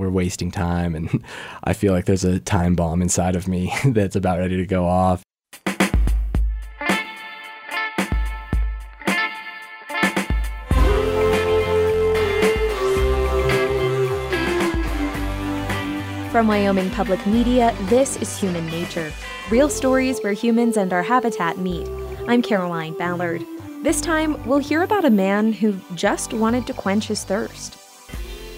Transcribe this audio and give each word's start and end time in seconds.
we're 0.00 0.10
wasting 0.10 0.50
time. 0.50 0.94
And 0.94 1.24
I 1.64 1.72
feel 1.72 1.92
like 1.92 2.06
there's 2.06 2.24
a 2.24 2.40
time 2.40 2.74
bomb 2.74 3.02
inside 3.02 3.36
of 3.36 3.46
me 3.46 3.72
that's 3.86 4.16
about 4.16 4.38
ready 4.38 4.56
to 4.56 4.66
go 4.66 4.86
off. 4.86 5.22
From 16.32 16.46
Wyoming 16.46 16.90
Public 16.90 17.24
Media, 17.26 17.74
this 17.88 18.16
is 18.16 18.38
Human 18.38 18.64
Nature 18.66 19.12
real 19.50 19.68
stories 19.68 20.20
where 20.20 20.32
humans 20.32 20.76
and 20.76 20.92
our 20.92 21.02
habitat 21.02 21.58
meet. 21.58 21.88
I'm 22.28 22.40
Caroline 22.40 22.96
Ballard. 22.96 23.44
This 23.82 24.00
time, 24.00 24.40
we'll 24.46 24.58
hear 24.58 24.82
about 24.82 25.04
a 25.04 25.10
man 25.10 25.52
who 25.52 25.76
just 25.96 26.32
wanted 26.32 26.68
to 26.68 26.72
quench 26.72 27.08
his 27.08 27.24
thirst. 27.24 27.79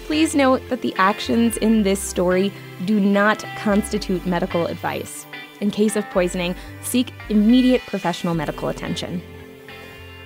Please 0.05 0.35
note 0.35 0.61
that 0.69 0.81
the 0.81 0.93
actions 0.97 1.55
in 1.57 1.83
this 1.83 1.99
story 1.99 2.51
do 2.85 2.99
not 2.99 3.39
constitute 3.57 4.25
medical 4.25 4.67
advice. 4.67 5.25
In 5.61 5.71
case 5.71 5.95
of 5.95 6.03
poisoning, 6.09 6.55
seek 6.81 7.13
immediate 7.29 7.81
professional 7.87 8.35
medical 8.35 8.67
attention. 8.67 9.21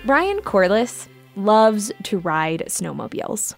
Brian 0.04 0.42
Corliss 0.42 1.08
loves 1.36 1.92
to 2.04 2.18
ride 2.18 2.64
snowmobiles. 2.68 3.54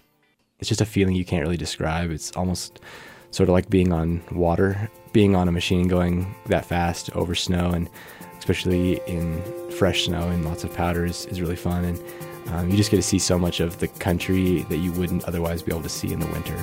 It's 0.58 0.68
just 0.68 0.82
a 0.82 0.86
feeling 0.86 1.16
you 1.16 1.24
can't 1.24 1.42
really 1.42 1.56
describe. 1.56 2.10
It's 2.10 2.32
almost 2.32 2.80
sort 3.30 3.48
of 3.48 3.54
like 3.54 3.70
being 3.70 3.90
on 3.90 4.22
water, 4.30 4.90
being 5.12 5.34
on 5.34 5.48
a 5.48 5.52
machine 5.52 5.88
going 5.88 6.34
that 6.46 6.66
fast 6.66 7.08
over 7.16 7.34
snow, 7.34 7.70
and 7.70 7.88
especially 8.38 9.00
in 9.06 9.42
fresh 9.70 10.04
snow 10.04 10.28
and 10.28 10.44
lots 10.44 10.64
of 10.64 10.74
powder 10.74 11.06
is, 11.06 11.24
is 11.26 11.40
really 11.40 11.56
fun. 11.56 11.84
And 11.84 11.98
um, 12.48 12.70
you 12.70 12.76
just 12.76 12.90
get 12.90 12.96
to 12.96 13.02
see 13.02 13.18
so 13.18 13.38
much 13.38 13.60
of 13.60 13.78
the 13.78 13.88
country 13.88 14.62
that 14.64 14.78
you 14.78 14.92
wouldn't 14.92 15.24
otherwise 15.24 15.62
be 15.62 15.72
able 15.72 15.82
to 15.82 15.88
see 15.88 16.12
in 16.12 16.20
the 16.20 16.26
winter. 16.26 16.56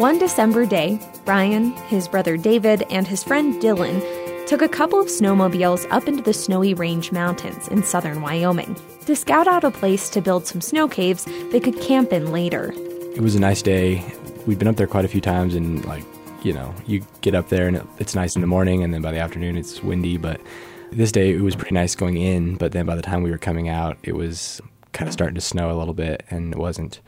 One 0.00 0.18
December 0.18 0.66
day, 0.66 1.00
Brian, 1.24 1.72
his 1.88 2.06
brother 2.06 2.36
David, 2.36 2.82
and 2.90 3.06
his 3.06 3.24
friend 3.24 3.54
Dylan 3.62 4.02
took 4.46 4.60
a 4.60 4.68
couple 4.68 5.00
of 5.00 5.06
snowmobiles 5.06 5.86
up 5.90 6.06
into 6.06 6.22
the 6.22 6.34
Snowy 6.34 6.74
Range 6.74 7.10
Mountains 7.12 7.66
in 7.68 7.82
southern 7.82 8.20
Wyoming 8.20 8.76
to 9.06 9.16
scout 9.16 9.48
out 9.48 9.64
a 9.64 9.70
place 9.70 10.10
to 10.10 10.20
build 10.20 10.46
some 10.46 10.60
snow 10.60 10.86
caves 10.86 11.24
they 11.50 11.60
could 11.60 11.80
camp 11.80 12.12
in 12.12 12.30
later. 12.30 12.72
It 13.14 13.22
was 13.22 13.34
a 13.34 13.40
nice 13.40 13.62
day. 13.62 14.04
We'd 14.46 14.58
been 14.58 14.68
up 14.68 14.76
there 14.76 14.86
quite 14.86 15.04
a 15.04 15.08
few 15.08 15.22
times, 15.22 15.54
and 15.54 15.84
like, 15.86 16.04
you 16.42 16.52
know, 16.52 16.74
you 16.86 17.02
get 17.22 17.34
up 17.34 17.48
there 17.48 17.66
and 17.66 17.88
it's 17.98 18.14
nice 18.14 18.36
in 18.36 18.42
the 18.42 18.46
morning, 18.46 18.84
and 18.84 18.92
then 18.92 19.00
by 19.00 19.12
the 19.12 19.18
afternoon 19.18 19.56
it's 19.56 19.82
windy. 19.82 20.18
But 20.18 20.40
this 20.92 21.12
day 21.12 21.32
it 21.32 21.40
was 21.40 21.56
pretty 21.56 21.74
nice 21.74 21.94
going 21.94 22.16
in, 22.16 22.56
but 22.56 22.72
then 22.72 22.86
by 22.86 22.94
the 22.94 23.02
time 23.02 23.22
we 23.22 23.30
were 23.30 23.38
coming 23.38 23.68
out, 23.68 23.98
it 24.02 24.14
was 24.14 24.60
kind 24.92 25.08
of 25.08 25.12
starting 25.12 25.34
to 25.34 25.40
snow 25.40 25.70
a 25.70 25.76
little 25.78 25.94
bit, 25.94 26.24
and 26.30 26.52
it 26.52 26.58
wasn't 26.58 27.00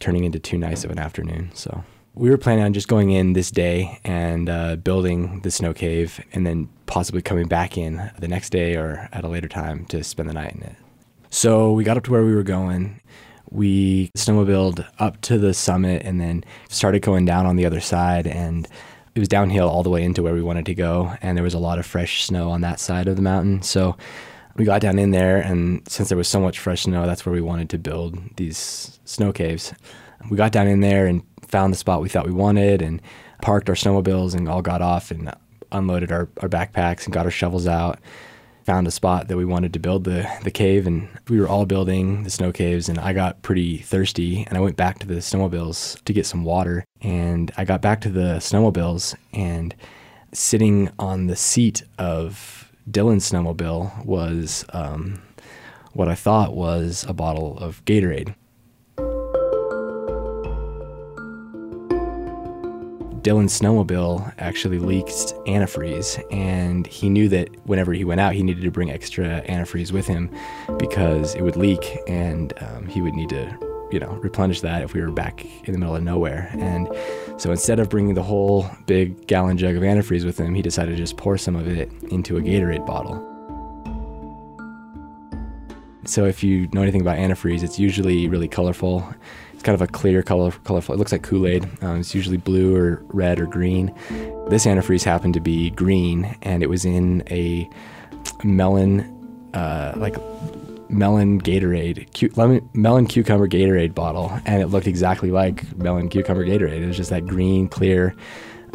turning 0.00 0.24
into 0.24 0.38
too 0.38 0.58
nice 0.58 0.84
of 0.84 0.90
an 0.90 0.98
afternoon. 0.98 1.50
So 1.54 1.84
we 2.14 2.30
were 2.30 2.38
planning 2.38 2.64
on 2.64 2.72
just 2.72 2.88
going 2.88 3.10
in 3.10 3.32
this 3.32 3.50
day 3.50 3.98
and 4.04 4.48
uh, 4.48 4.76
building 4.76 5.40
the 5.40 5.50
snow 5.50 5.74
cave 5.74 6.24
and 6.32 6.46
then 6.46 6.68
possibly 6.86 7.22
coming 7.22 7.48
back 7.48 7.76
in 7.76 8.10
the 8.20 8.28
next 8.28 8.50
day 8.50 8.76
or 8.76 9.08
at 9.12 9.24
a 9.24 9.28
later 9.28 9.48
time 9.48 9.84
to 9.86 10.04
spend 10.04 10.28
the 10.28 10.34
night 10.34 10.54
in 10.54 10.62
it. 10.62 10.76
So 11.30 11.72
we 11.72 11.82
got 11.82 11.96
up 11.96 12.04
to 12.04 12.12
where 12.12 12.24
we 12.24 12.34
were 12.34 12.44
going. 12.44 13.00
We 13.50 14.10
snowmobiled 14.16 14.86
up 15.00 15.20
to 15.22 15.38
the 15.38 15.54
summit 15.54 16.02
and 16.04 16.20
then 16.20 16.44
started 16.68 17.02
going 17.02 17.24
down 17.24 17.46
on 17.46 17.56
the 17.56 17.66
other 17.66 17.80
side. 17.80 18.26
And 18.26 18.68
it 19.14 19.18
was 19.20 19.28
downhill 19.28 19.68
all 19.68 19.82
the 19.82 19.90
way 19.90 20.02
into 20.02 20.22
where 20.22 20.34
we 20.34 20.42
wanted 20.42 20.66
to 20.66 20.74
go. 20.74 21.14
And 21.22 21.36
there 21.36 21.44
was 21.44 21.54
a 21.54 21.58
lot 21.58 21.78
of 21.78 21.86
fresh 21.86 22.24
snow 22.24 22.50
on 22.50 22.62
that 22.62 22.80
side 22.80 23.06
of 23.06 23.16
the 23.16 23.22
mountain. 23.22 23.62
So 23.62 23.96
we 24.56 24.64
got 24.64 24.80
down 24.80 24.98
in 24.98 25.10
there. 25.12 25.38
And 25.38 25.82
since 25.88 26.08
there 26.08 26.18
was 26.18 26.28
so 26.28 26.40
much 26.40 26.58
fresh 26.58 26.82
snow, 26.82 27.06
that's 27.06 27.24
where 27.24 27.32
we 27.32 27.40
wanted 27.40 27.70
to 27.70 27.78
build 27.78 28.18
these 28.36 28.98
snow 29.04 29.32
caves. 29.32 29.72
We 30.30 30.36
got 30.36 30.52
down 30.52 30.66
in 30.66 30.80
there 30.80 31.06
and 31.06 31.22
found 31.46 31.72
the 31.72 31.78
spot 31.78 32.00
we 32.00 32.08
thought 32.08 32.26
we 32.26 32.32
wanted 32.32 32.82
and 32.82 33.00
parked 33.40 33.68
our 33.68 33.76
snowmobiles 33.76 34.34
and 34.34 34.48
all 34.48 34.62
got 34.62 34.82
off 34.82 35.10
and 35.10 35.32
unloaded 35.70 36.10
our, 36.10 36.28
our 36.40 36.48
backpacks 36.48 37.04
and 37.04 37.12
got 37.12 37.26
our 37.26 37.30
shovels 37.30 37.66
out. 37.66 37.98
Found 38.64 38.86
a 38.86 38.90
spot 38.90 39.28
that 39.28 39.36
we 39.36 39.44
wanted 39.44 39.74
to 39.74 39.78
build 39.78 40.04
the, 40.04 40.26
the 40.42 40.50
cave, 40.50 40.86
and 40.86 41.08
we 41.28 41.38
were 41.38 41.48
all 41.48 41.66
building 41.66 42.22
the 42.22 42.30
snow 42.30 42.50
caves. 42.50 42.88
And 42.88 42.98
I 42.98 43.12
got 43.12 43.42
pretty 43.42 43.78
thirsty, 43.78 44.44
and 44.44 44.56
I 44.56 44.60
went 44.60 44.76
back 44.76 44.98
to 45.00 45.06
the 45.06 45.16
snowmobiles 45.16 46.02
to 46.04 46.12
get 46.12 46.24
some 46.24 46.44
water. 46.44 46.84
And 47.02 47.52
I 47.58 47.64
got 47.64 47.82
back 47.82 48.00
to 48.02 48.10
the 48.10 48.36
snowmobiles, 48.38 49.14
and 49.34 49.74
sitting 50.32 50.90
on 50.98 51.26
the 51.26 51.36
seat 51.36 51.82
of 51.98 52.72
Dylan's 52.90 53.30
snowmobile 53.30 54.04
was 54.04 54.64
um, 54.72 55.22
what 55.92 56.08
I 56.08 56.14
thought 56.14 56.54
was 56.54 57.04
a 57.08 57.12
bottle 57.12 57.58
of 57.58 57.84
Gatorade. 57.84 58.34
Dylan's 63.24 63.58
snowmobile 63.58 64.34
actually 64.36 64.78
leaked 64.78 65.32
antifreeze, 65.46 66.22
and 66.30 66.86
he 66.86 67.08
knew 67.08 67.26
that 67.30 67.48
whenever 67.66 67.94
he 67.94 68.04
went 68.04 68.20
out, 68.20 68.34
he 68.34 68.42
needed 68.42 68.62
to 68.64 68.70
bring 68.70 68.90
extra 68.90 69.40
antifreeze 69.48 69.92
with 69.92 70.06
him 70.06 70.30
because 70.76 71.34
it 71.34 71.40
would 71.40 71.56
leak, 71.56 71.98
and 72.06 72.52
um, 72.60 72.86
he 72.86 73.00
would 73.00 73.14
need 73.14 73.30
to, 73.30 73.58
you 73.90 73.98
know, 73.98 74.10
replenish 74.22 74.60
that 74.60 74.82
if 74.82 74.92
we 74.92 75.00
were 75.00 75.10
back 75.10 75.42
in 75.66 75.72
the 75.72 75.78
middle 75.78 75.96
of 75.96 76.02
nowhere. 76.02 76.50
And 76.52 76.86
so 77.38 77.50
instead 77.50 77.80
of 77.80 77.88
bringing 77.88 78.12
the 78.12 78.22
whole 78.22 78.68
big 78.84 79.26
gallon 79.26 79.56
jug 79.56 79.74
of 79.74 79.82
antifreeze 79.82 80.26
with 80.26 80.36
him, 80.36 80.54
he 80.54 80.60
decided 80.60 80.90
to 80.90 80.96
just 80.98 81.16
pour 81.16 81.38
some 81.38 81.56
of 81.56 81.66
it 81.66 81.90
into 82.10 82.36
a 82.36 82.42
Gatorade 82.42 82.84
bottle. 82.84 83.30
So 86.04 86.26
if 86.26 86.44
you 86.44 86.68
know 86.74 86.82
anything 86.82 87.00
about 87.00 87.16
antifreeze, 87.16 87.62
it's 87.62 87.78
usually 87.78 88.28
really 88.28 88.48
colorful 88.48 89.14
kind 89.64 89.74
of 89.74 89.82
a 89.82 89.86
clear 89.86 90.22
color, 90.22 90.52
colorful. 90.64 90.94
It 90.94 90.98
looks 90.98 91.10
like 91.10 91.22
Kool 91.22 91.46
Aid. 91.46 91.66
Um, 91.82 92.00
it's 92.00 92.14
usually 92.14 92.36
blue 92.36 92.76
or 92.76 93.02
red 93.08 93.40
or 93.40 93.46
green. 93.46 93.92
This 94.48 94.66
antifreeze 94.66 95.02
happened 95.02 95.34
to 95.34 95.40
be 95.40 95.70
green, 95.70 96.36
and 96.42 96.62
it 96.62 96.68
was 96.68 96.84
in 96.84 97.24
a 97.30 97.68
melon, 98.44 99.00
uh, 99.54 99.94
like 99.96 100.16
melon 100.90 101.40
Gatorade, 101.40 102.12
cu- 102.18 102.30
lemon, 102.36 102.68
melon 102.74 103.06
cucumber 103.06 103.48
Gatorade 103.48 103.94
bottle, 103.94 104.30
and 104.44 104.62
it 104.62 104.66
looked 104.66 104.86
exactly 104.86 105.30
like 105.30 105.76
melon 105.78 106.08
cucumber 106.08 106.44
Gatorade. 106.44 106.82
It 106.82 106.86
was 106.86 106.96
just 106.96 107.10
that 107.10 107.26
green, 107.26 107.68
clear. 107.68 108.14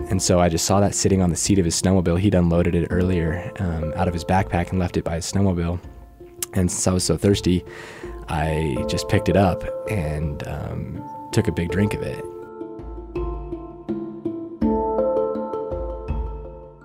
And 0.10 0.22
so 0.22 0.40
I 0.40 0.50
just 0.50 0.66
saw 0.66 0.80
that 0.80 0.96
sitting 0.96 1.22
on 1.22 1.30
the 1.30 1.36
seat 1.36 1.60
of 1.60 1.66
his 1.66 1.80
snowmobile. 1.80 2.20
He'd 2.20 2.34
unloaded 2.34 2.74
it 2.74 2.88
earlier 2.90 3.52
um, 3.60 3.94
out 3.96 4.08
of 4.08 4.14
his 4.14 4.24
backpack 4.24 4.70
and 4.70 4.80
left 4.80 4.98
it 4.98 5.04
by 5.04 5.16
his 5.16 5.32
snowmobile. 5.32 5.80
And 6.54 6.72
since 6.72 6.88
I 6.88 6.94
was 6.94 7.04
so 7.04 7.18
thirsty, 7.18 7.64
I 8.30 8.86
just 8.88 9.10
picked 9.10 9.28
it 9.28 9.36
up 9.36 9.64
and 9.90 10.48
um, 10.48 11.30
took 11.32 11.48
a 11.48 11.52
big 11.52 11.72
drink 11.72 11.94
of 11.96 12.04
it. 12.04 12.24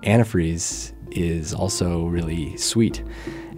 Antifreeze 0.01 0.93
is 1.11 1.53
also 1.53 2.05
really 2.05 2.57
sweet. 2.57 3.03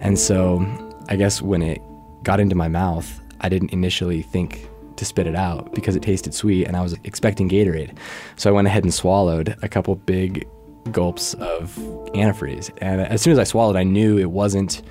And 0.00 0.18
so 0.18 0.64
I 1.08 1.16
guess 1.16 1.40
when 1.40 1.62
it 1.62 1.80
got 2.22 2.40
into 2.40 2.54
my 2.54 2.68
mouth, 2.68 3.20
I 3.40 3.48
didn't 3.48 3.72
initially 3.72 4.22
think 4.22 4.68
to 4.96 5.04
spit 5.04 5.26
it 5.26 5.36
out 5.36 5.72
because 5.74 5.96
it 5.96 6.02
tasted 6.02 6.34
sweet 6.34 6.66
and 6.66 6.76
I 6.76 6.82
was 6.82 6.94
expecting 7.04 7.48
Gatorade. 7.48 7.96
So 8.36 8.50
I 8.50 8.52
went 8.52 8.66
ahead 8.66 8.82
and 8.84 8.92
swallowed 8.92 9.56
a 9.62 9.68
couple 9.68 9.94
big 9.94 10.46
gulps 10.92 11.34
of 11.34 11.74
antifreeze. 12.14 12.70
And 12.78 13.00
as 13.00 13.22
soon 13.22 13.32
as 13.32 13.38
I 13.38 13.44
swallowed, 13.44 13.76
I 13.76 13.84
knew 13.84 14.18
it 14.18 14.30
wasn't 14.30 14.82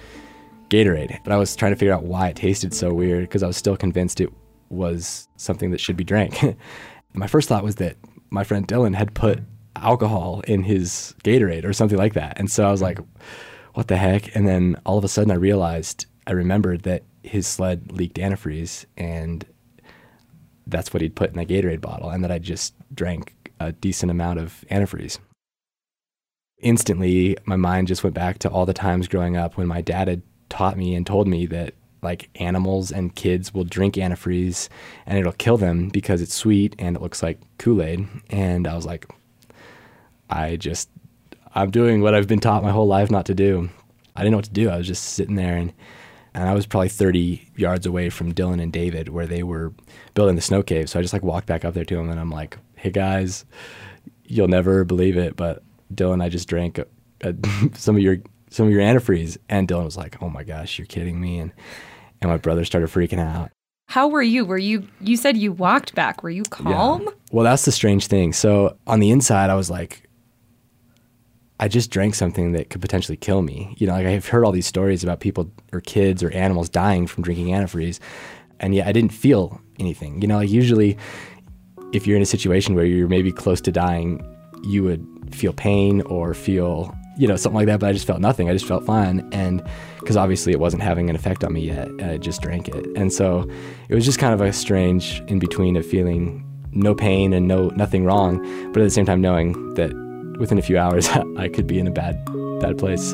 Gatorade. 0.69 1.19
But 1.23 1.33
I 1.33 1.37
was 1.37 1.55
trying 1.55 1.71
to 1.71 1.77
figure 1.77 1.93
out 1.93 2.03
why 2.03 2.29
it 2.29 2.35
tasted 2.35 2.73
so 2.73 2.93
weird 2.93 3.21
because 3.21 3.43
I 3.43 3.47
was 3.47 3.57
still 3.57 3.77
convinced 3.77 4.21
it 4.21 4.31
was 4.69 5.27
something 5.37 5.71
that 5.71 5.79
should 5.79 5.97
be 5.97 6.03
drank. 6.03 6.57
my 7.13 7.27
first 7.27 7.49
thought 7.49 7.63
was 7.63 7.75
that 7.75 7.95
my 8.29 8.43
friend 8.43 8.67
Dylan 8.67 8.95
had 8.95 9.13
put 9.13 9.39
alcohol 9.75 10.41
in 10.47 10.63
his 10.63 11.15
Gatorade 11.23 11.65
or 11.65 11.73
something 11.73 11.97
like 11.97 12.13
that. 12.13 12.37
And 12.39 12.49
so 12.51 12.67
I 12.67 12.71
was 12.71 12.81
like, 12.81 12.99
what 13.73 13.87
the 13.87 13.97
heck? 13.97 14.35
And 14.35 14.47
then 14.47 14.79
all 14.85 14.97
of 14.97 15.03
a 15.03 15.07
sudden 15.07 15.31
I 15.31 15.35
realized, 15.35 16.05
I 16.25 16.31
remembered 16.31 16.83
that 16.83 17.03
his 17.23 17.47
sled 17.47 17.91
leaked 17.91 18.17
antifreeze 18.17 18.85
and 18.97 19.45
that's 20.65 20.93
what 20.93 21.01
he'd 21.01 21.15
put 21.15 21.29
in 21.31 21.37
the 21.37 21.45
Gatorade 21.45 21.81
bottle 21.81 22.09
and 22.09 22.23
that 22.23 22.31
I 22.31 22.39
just 22.39 22.73
drank 22.93 23.51
a 23.59 23.71
decent 23.71 24.11
amount 24.11 24.39
of 24.39 24.65
antifreeze. 24.69 25.19
Instantly, 26.59 27.37
my 27.45 27.55
mind 27.55 27.87
just 27.87 28.03
went 28.03 28.15
back 28.15 28.39
to 28.39 28.49
all 28.49 28.65
the 28.65 28.73
times 28.73 29.07
growing 29.07 29.37
up 29.37 29.57
when 29.57 29.67
my 29.67 29.81
dad 29.81 30.07
had 30.07 30.23
taught 30.49 30.77
me 30.77 30.95
and 30.95 31.05
told 31.05 31.27
me 31.27 31.45
that 31.47 31.73
like 32.01 32.29
animals 32.35 32.91
and 32.91 33.15
kids 33.15 33.53
will 33.53 33.63
drink 33.63 33.95
antifreeze 33.95 34.69
and 35.05 35.17
it'll 35.17 35.31
kill 35.33 35.57
them 35.57 35.89
because 35.89 36.21
it's 36.21 36.33
sweet 36.33 36.75
and 36.79 36.95
it 36.95 37.01
looks 37.01 37.23
like 37.23 37.39
Kool-Aid. 37.57 38.07
And 38.29 38.67
I 38.67 38.75
was 38.75 38.85
like, 38.85 39.05
I 40.29 40.55
just, 40.57 40.89
I'm 41.55 41.71
doing 41.71 42.01
what 42.01 42.13
I've 42.13 42.27
been 42.27 42.39
taught 42.39 42.63
my 42.63 42.71
whole 42.71 42.87
life 42.87 43.09
not 43.09 43.25
to 43.27 43.33
do. 43.33 43.69
I 44.15 44.21
didn't 44.21 44.31
know 44.31 44.37
what 44.37 44.45
to 44.45 44.51
do. 44.51 44.69
I 44.69 44.77
was 44.77 44.87
just 44.87 45.03
sitting 45.03 45.35
there 45.35 45.57
and, 45.57 45.73
and 46.33 46.47
I 46.47 46.53
was 46.53 46.65
probably 46.65 46.89
30 46.89 47.49
yards 47.55 47.85
away 47.85 48.09
from 48.09 48.33
Dylan 48.33 48.61
and 48.61 48.71
David 48.71 49.09
where 49.09 49.27
they 49.27 49.43
were 49.43 49.73
building 50.13 50.35
the 50.35 50.41
snow 50.41 50.61
cave. 50.61 50.89
So 50.89 50.99
I 50.99 51.01
just 51.01 51.13
like 51.13 51.23
walked 51.23 51.47
back 51.47 51.65
up 51.65 51.73
there 51.73 51.85
to 51.85 51.95
them 51.95 52.09
and 52.09 52.19
I'm 52.19 52.31
like, 52.31 52.57
hey 52.75 52.91
guys, 52.91 53.45
you'll 54.23 54.47
never 54.47 54.83
believe 54.83 55.17
it, 55.17 55.35
but 55.35 55.63
Dylan, 55.93 56.21
I 56.21 56.29
just 56.29 56.47
drank 56.47 56.77
a, 56.77 56.85
a, 57.21 57.33
some 57.73 57.95
of 57.95 58.01
your 58.01 58.17
some 58.49 58.67
of 58.67 58.71
your 58.71 58.81
antifreeze. 58.81 59.37
And 59.49 59.67
Dylan 59.67 59.85
was 59.85 59.97
like, 59.97 60.21
oh 60.21 60.29
my 60.29 60.43
gosh, 60.43 60.77
you're 60.77 60.87
kidding 60.87 61.19
me. 61.19 61.39
And, 61.39 61.51
and 62.21 62.29
my 62.31 62.37
brother 62.37 62.65
started 62.65 62.89
freaking 62.89 63.19
out. 63.19 63.51
How 63.89 64.07
were 64.07 64.21
you? 64.21 64.43
Were 64.45 64.57
you 64.57 64.87
you 64.99 65.15
said 65.15 65.37
you 65.37 65.53
walked 65.53 65.95
back. 65.95 66.21
Were 66.21 66.29
you 66.29 66.43
calm? 66.43 67.03
Yeah. 67.03 67.11
Well, 67.31 67.45
that's 67.45 67.63
the 67.63 67.71
strange 67.71 68.07
thing. 68.07 68.33
So 68.33 68.77
on 68.85 68.99
the 68.99 69.11
inside, 69.11 69.49
I 69.49 69.55
was 69.55 69.69
like, 69.69 70.07
I 71.59 71.67
just 71.67 71.89
drank 71.89 72.13
something 72.13 72.51
that 72.51 72.69
could 72.69 72.81
potentially 72.81 73.17
kill 73.17 73.41
me. 73.41 73.75
You 73.77 73.87
know, 73.87 73.93
like 73.93 74.05
I've 74.05 74.27
heard 74.27 74.43
all 74.43 74.51
these 74.51 74.67
stories 74.67 75.03
about 75.03 75.21
people 75.21 75.49
or 75.71 75.79
kids 75.79 76.21
or 76.21 76.29
animals 76.31 76.67
dying 76.69 77.07
from 77.07 77.23
drinking 77.23 77.47
antifreeze, 77.47 77.99
and 78.59 78.75
yet 78.75 78.87
I 78.87 78.91
didn't 78.91 79.13
feel 79.13 79.61
anything. 79.79 80.21
You 80.21 80.27
know, 80.27 80.37
like 80.37 80.49
usually, 80.49 80.97
if 81.93 82.05
you're 82.05 82.17
in 82.17 82.21
a 82.21 82.27
situation 82.27 82.75
where 82.75 82.85
you're 82.85 83.07
maybe 83.07 83.31
close 83.31 83.61
to 83.61 83.71
dying, 83.71 84.21
you 84.63 84.83
would 84.83 85.05
feel 85.33 85.53
pain 85.53 86.01
or 86.01 86.33
feel 86.33 86.93
you 87.17 87.27
know 87.27 87.35
something 87.35 87.57
like 87.57 87.67
that. 87.67 87.79
But 87.79 87.89
I 87.89 87.93
just 87.93 88.07
felt 88.07 88.21
nothing. 88.21 88.49
I 88.49 88.53
just 88.53 88.65
felt 88.65 88.85
fine, 88.85 89.27
and 89.31 89.63
because 89.99 90.17
obviously 90.17 90.53
it 90.53 90.59
wasn't 90.59 90.83
having 90.83 91.09
an 91.09 91.15
effect 91.15 91.43
on 91.43 91.53
me 91.53 91.61
yet, 91.61 91.89
I 92.01 92.17
just 92.17 92.41
drank 92.41 92.67
it, 92.69 92.85
and 92.95 93.11
so 93.11 93.49
it 93.89 93.95
was 93.95 94.05
just 94.05 94.19
kind 94.19 94.33
of 94.33 94.41
a 94.41 94.53
strange 94.53 95.21
in 95.27 95.39
between 95.39 95.75
of 95.75 95.85
feeling 95.85 96.43
no 96.71 96.93
pain 96.93 97.33
and 97.33 97.47
no 97.47 97.69
nothing 97.69 98.05
wrong, 98.05 98.39
but 98.71 98.81
at 98.81 98.85
the 98.85 98.91
same 98.91 99.05
time 99.05 99.21
knowing 99.21 99.73
that 99.75 99.91
within 100.39 100.57
a 100.57 100.61
few 100.61 100.77
hours, 100.77 101.09
I 101.37 101.49
could 101.49 101.67
be 101.67 101.79
in 101.79 101.87
a 101.87 101.91
bad, 101.91 102.23
bad 102.59 102.77
place. 102.77 103.13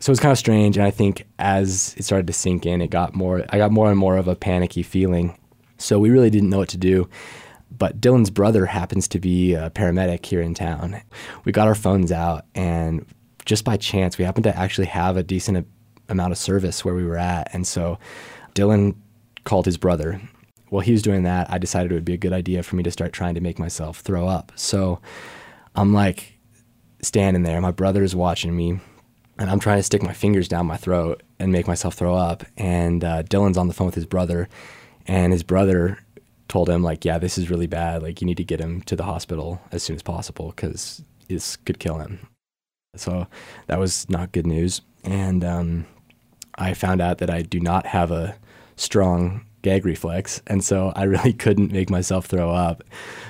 So 0.00 0.10
it 0.10 0.12
was 0.12 0.20
kind 0.20 0.32
of 0.32 0.38
strange, 0.38 0.76
and 0.76 0.86
I 0.86 0.90
think 0.90 1.26
as 1.38 1.94
it 1.98 2.04
started 2.04 2.26
to 2.28 2.32
sink 2.32 2.64
in, 2.64 2.80
it 2.80 2.88
got 2.88 3.14
more. 3.14 3.44
I 3.50 3.58
got 3.58 3.72
more 3.72 3.90
and 3.90 3.98
more 3.98 4.16
of 4.16 4.28
a 4.28 4.36
panicky 4.36 4.82
feeling. 4.82 5.36
So 5.76 5.98
we 5.98 6.10
really 6.10 6.30
didn't 6.30 6.50
know 6.50 6.58
what 6.58 6.68
to 6.70 6.76
do. 6.78 7.08
But 7.70 8.00
Dylan's 8.00 8.30
brother 8.30 8.66
happens 8.66 9.08
to 9.08 9.20
be 9.20 9.54
a 9.54 9.70
paramedic 9.70 10.24
here 10.24 10.40
in 10.40 10.54
town. 10.54 11.00
We 11.44 11.52
got 11.52 11.68
our 11.68 11.74
phones 11.74 12.10
out, 12.10 12.44
and 12.54 13.06
just 13.44 13.64
by 13.64 13.76
chance, 13.76 14.18
we 14.18 14.24
happened 14.24 14.44
to 14.44 14.56
actually 14.56 14.86
have 14.86 15.16
a 15.16 15.22
decent 15.22 15.66
amount 16.08 16.32
of 16.32 16.38
service 16.38 16.84
where 16.84 16.94
we 16.94 17.04
were 17.04 17.18
at. 17.18 17.48
And 17.52 17.66
so 17.66 17.98
Dylan 18.54 18.96
called 19.44 19.66
his 19.66 19.76
brother, 19.76 20.20
while 20.70 20.80
he 20.80 20.92
was 20.92 21.02
doing 21.02 21.22
that, 21.22 21.50
I 21.50 21.58
decided 21.58 21.90
it 21.90 21.94
would 21.94 22.04
be 22.04 22.14
a 22.14 22.18
good 22.18 22.32
idea 22.32 22.62
for 22.62 22.76
me 22.76 22.82
to 22.82 22.90
start 22.90 23.12
trying 23.12 23.34
to 23.34 23.40
make 23.40 23.58
myself 23.58 24.00
throw 24.00 24.26
up. 24.28 24.52
So 24.54 25.00
I'm 25.74 25.92
like 25.92 26.38
standing 27.02 27.42
there, 27.42 27.60
my 27.60 27.70
brother 27.70 28.02
is 28.02 28.14
watching 28.14 28.56
me, 28.56 28.80
and 29.38 29.50
I'm 29.50 29.60
trying 29.60 29.78
to 29.78 29.82
stick 29.82 30.02
my 30.02 30.12
fingers 30.12 30.48
down 30.48 30.66
my 30.66 30.76
throat 30.76 31.22
and 31.38 31.52
make 31.52 31.66
myself 31.66 31.94
throw 31.94 32.14
up. 32.14 32.44
And 32.56 33.04
uh, 33.04 33.22
Dylan's 33.22 33.56
on 33.56 33.68
the 33.68 33.74
phone 33.74 33.86
with 33.86 33.94
his 33.94 34.06
brother, 34.06 34.48
and 35.06 35.32
his 35.32 35.42
brother 35.42 35.98
told 36.48 36.68
him 36.68 36.82
like, 36.82 37.04
"Yeah, 37.04 37.18
this 37.18 37.38
is 37.38 37.50
really 37.50 37.66
bad. 37.66 38.02
Like, 38.02 38.20
you 38.20 38.26
need 38.26 38.36
to 38.38 38.44
get 38.44 38.60
him 38.60 38.82
to 38.82 38.96
the 38.96 39.04
hospital 39.04 39.60
as 39.72 39.82
soon 39.82 39.96
as 39.96 40.02
possible 40.02 40.52
because 40.54 41.02
this 41.28 41.56
could 41.56 41.78
kill 41.78 41.98
him." 41.98 42.26
So 42.96 43.26
that 43.66 43.78
was 43.78 44.08
not 44.08 44.32
good 44.32 44.46
news. 44.46 44.80
And 45.04 45.44
um, 45.44 45.86
I 46.56 46.74
found 46.74 47.00
out 47.00 47.18
that 47.18 47.30
I 47.30 47.42
do 47.42 47.60
not 47.60 47.86
have 47.86 48.10
a 48.10 48.36
strong 48.76 49.44
gag 49.62 49.84
reflex, 49.84 50.42
and 50.46 50.64
so 50.64 50.92
I 50.96 51.04
really 51.04 51.32
couldn't 51.44 51.72
make 51.72 51.90
myself 51.90 52.26
throw 52.26 52.50
up. 52.50 52.82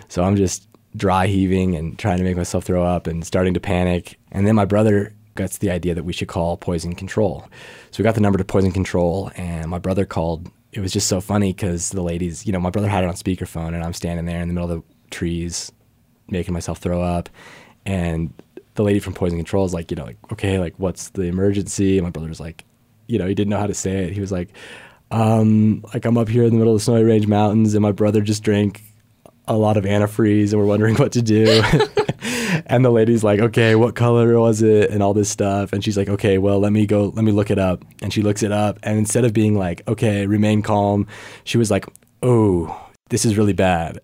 So 0.09 0.25
I'm 0.25 0.37
just 0.37 0.69
dry 0.97 1.27
heaving 1.27 1.77
and 1.77 1.99
trying 1.99 2.19
to 2.19 2.25
make 2.25 2.37
myself 2.37 2.65
throw 2.65 2.85
up 2.85 3.07
and 3.07 3.25
starting 3.25 3.55
to 3.55 3.61
panic. 3.61 4.19
And 4.33 4.47
then 4.47 4.55
my 4.55 4.65
brother 4.65 5.15
gets 5.37 5.59
the 5.59 5.71
idea 5.71 5.95
that 5.95 6.05
we 6.05 6.13
should 6.13 6.29
call 6.29 6.57
poison 6.57 6.95
control. 6.95 7.47
So 7.91 8.03
we 8.03 8.05
got 8.05 8.15
the 8.15 8.21
number 8.21 8.39
to 8.39 8.45
poison 8.45 8.73
control, 8.73 9.31
and 9.37 9.71
my 9.71 9.79
brother 9.79 10.05
called. 10.05 10.51
It 10.73 10.81
was 10.81 10.93
just 10.93 11.09
so 11.09 11.21
funny 11.21 11.53
because 11.53 11.91
the 11.91 12.03
ladies, 12.03 12.47
you 12.47 12.53
know, 12.53 12.61
my 12.61 12.71
brother 12.71 12.89
had 12.89 13.05
it 13.05 13.09
on 13.09 13.15
speakerphone, 13.15 13.69
and 13.69 13.83
I'm 13.83 13.95
standing 13.95 14.27
there 14.27 14.41
in 14.41 14.49
the 14.49 14.55
middle 14.55 14.71
of 14.71 14.83
the 14.83 15.11
trees, 15.11 15.73
making 16.29 16.53
myself 16.53 16.79
throw 16.79 17.03
up, 17.03 17.29
and 17.87 18.33
the 18.75 18.83
lady 18.83 19.01
from 19.01 19.15
poison 19.15 19.39
control 19.39 19.65
is 19.65 19.75
like, 19.75 19.91
you 19.91 19.97
know, 19.97 20.05
like, 20.05 20.19
okay, 20.33 20.59
like, 20.59 20.75
what's 20.77 21.11
the 21.11 21.23
emergency? 21.23 21.99
And 21.99 22.05
my 22.05 22.11
brother's 22.11 22.39
like, 22.39 22.65
you 23.09 23.19
know, 23.19 23.27
he 23.27 23.35
didn't 23.35 23.51
know 23.51 23.59
how 23.59 23.67
to 23.67 23.75
say 23.75 24.05
it. 24.05 24.13
He 24.13 24.21
was 24.21 24.31
like, 24.31 24.51
um, 25.11 25.85
like 25.95 26.05
I'm 26.05 26.19
up 26.19 26.29
here 26.29 26.45
in 26.45 26.51
the 26.51 26.59
middle 26.59 26.75
of 26.75 26.81
the 26.81 26.85
Snowy 26.85 27.03
Range 27.03 27.27
Mountains, 27.27 27.75
and 27.75 27.83
my 27.83 27.93
brother 27.93 28.21
just 28.21 28.43
drank 28.43 28.83
a 29.47 29.57
lot 29.57 29.77
of 29.77 29.85
antifreeze, 29.85 30.53
and 30.53 30.61
we're 30.61 30.67
wondering 30.67 30.97
what 30.97 31.13
to 31.13 31.23
do. 31.23 31.63
and 32.67 32.85
the 32.85 32.91
lady's 32.91 33.25
like, 33.25 33.41
"Okay, 33.41 33.75
what 33.75 33.95
color 33.95 34.39
was 34.39 34.63
it?" 34.63 34.91
and 34.91 35.03
all 35.03 35.15
this 35.15 35.29
stuff. 35.29 35.73
And 35.73 35.83
she's 35.83 35.97
like, 35.97 36.09
"Okay, 36.09 36.39
well, 36.39 36.59
let 36.59 36.73
me 36.73 36.87
go, 36.87 37.13
let 37.15 37.25
me 37.25 37.33
look 37.33 37.51
it 37.51 37.59
up." 37.59 37.85
And 38.03 38.13
she 38.13 38.23
looks 38.23 38.43
it 38.43 38.53
up, 38.53 38.79
and 38.83 38.99
instead 38.99 39.25
of 39.25 39.33
being 39.33 39.57
like, 39.57 39.87
"Okay, 39.89 40.27
remain 40.27 40.63
calm," 40.63 41.07
she 41.45 41.59
was 41.59 41.71
like, 41.71 41.87
"Oh, 42.23 42.91
this 43.11 43.25
is 43.25 43.37
really 43.37 43.53
bad." 43.53 44.01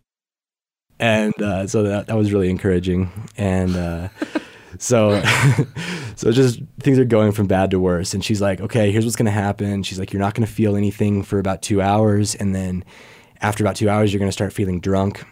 And 0.99 1.35
uh, 1.43 1.67
so 1.67 1.83
that 1.83 2.07
that 2.07 2.17
was 2.17 2.33
really 2.33 2.51
encouraging, 2.51 3.11
and. 3.37 3.77
Uh, 3.77 4.09
so, 4.79 5.23
so 6.17 6.33
just 6.33 6.61
things 6.81 6.99
are 6.99 7.05
going 7.05 7.33
from 7.33 7.47
bad 7.47 7.71
to 7.71 7.81
worse. 7.81 8.15
And 8.15 8.25
she's 8.25 8.41
like, 8.41 8.61
okay, 8.61 8.91
here's 8.91 9.05
what's 9.05 9.17
going 9.17 9.27
to 9.27 9.33
happen. 9.33 9.83
She's 9.83 9.99
like, 9.99 10.13
you're 10.13 10.21
not 10.21 10.35
going 10.35 10.47
to 10.47 10.53
feel 10.53 10.77
anything 10.77 11.23
for 11.23 11.39
about 11.39 11.63
two 11.63 11.81
hours. 11.81 12.35
And 12.35 12.55
then 12.55 12.85
after 13.41 13.63
about 13.65 13.77
two 13.77 13.89
hours, 13.89 14.13
you're 14.13 14.19
going 14.19 14.29
to 14.29 14.33
start 14.33 14.53
feeling 14.53 14.81
drunk. 14.81 15.25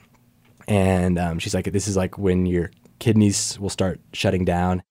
And 0.69 1.19
um, 1.19 1.39
she's 1.39 1.55
like, 1.55 1.71
this 1.73 1.89
is 1.89 1.97
like 1.97 2.19
when 2.19 2.47
your 2.47 2.71
kidneys 3.03 3.59
will 3.61 3.69
start 3.69 4.01
shutting 4.13 4.45
down. 4.45 4.83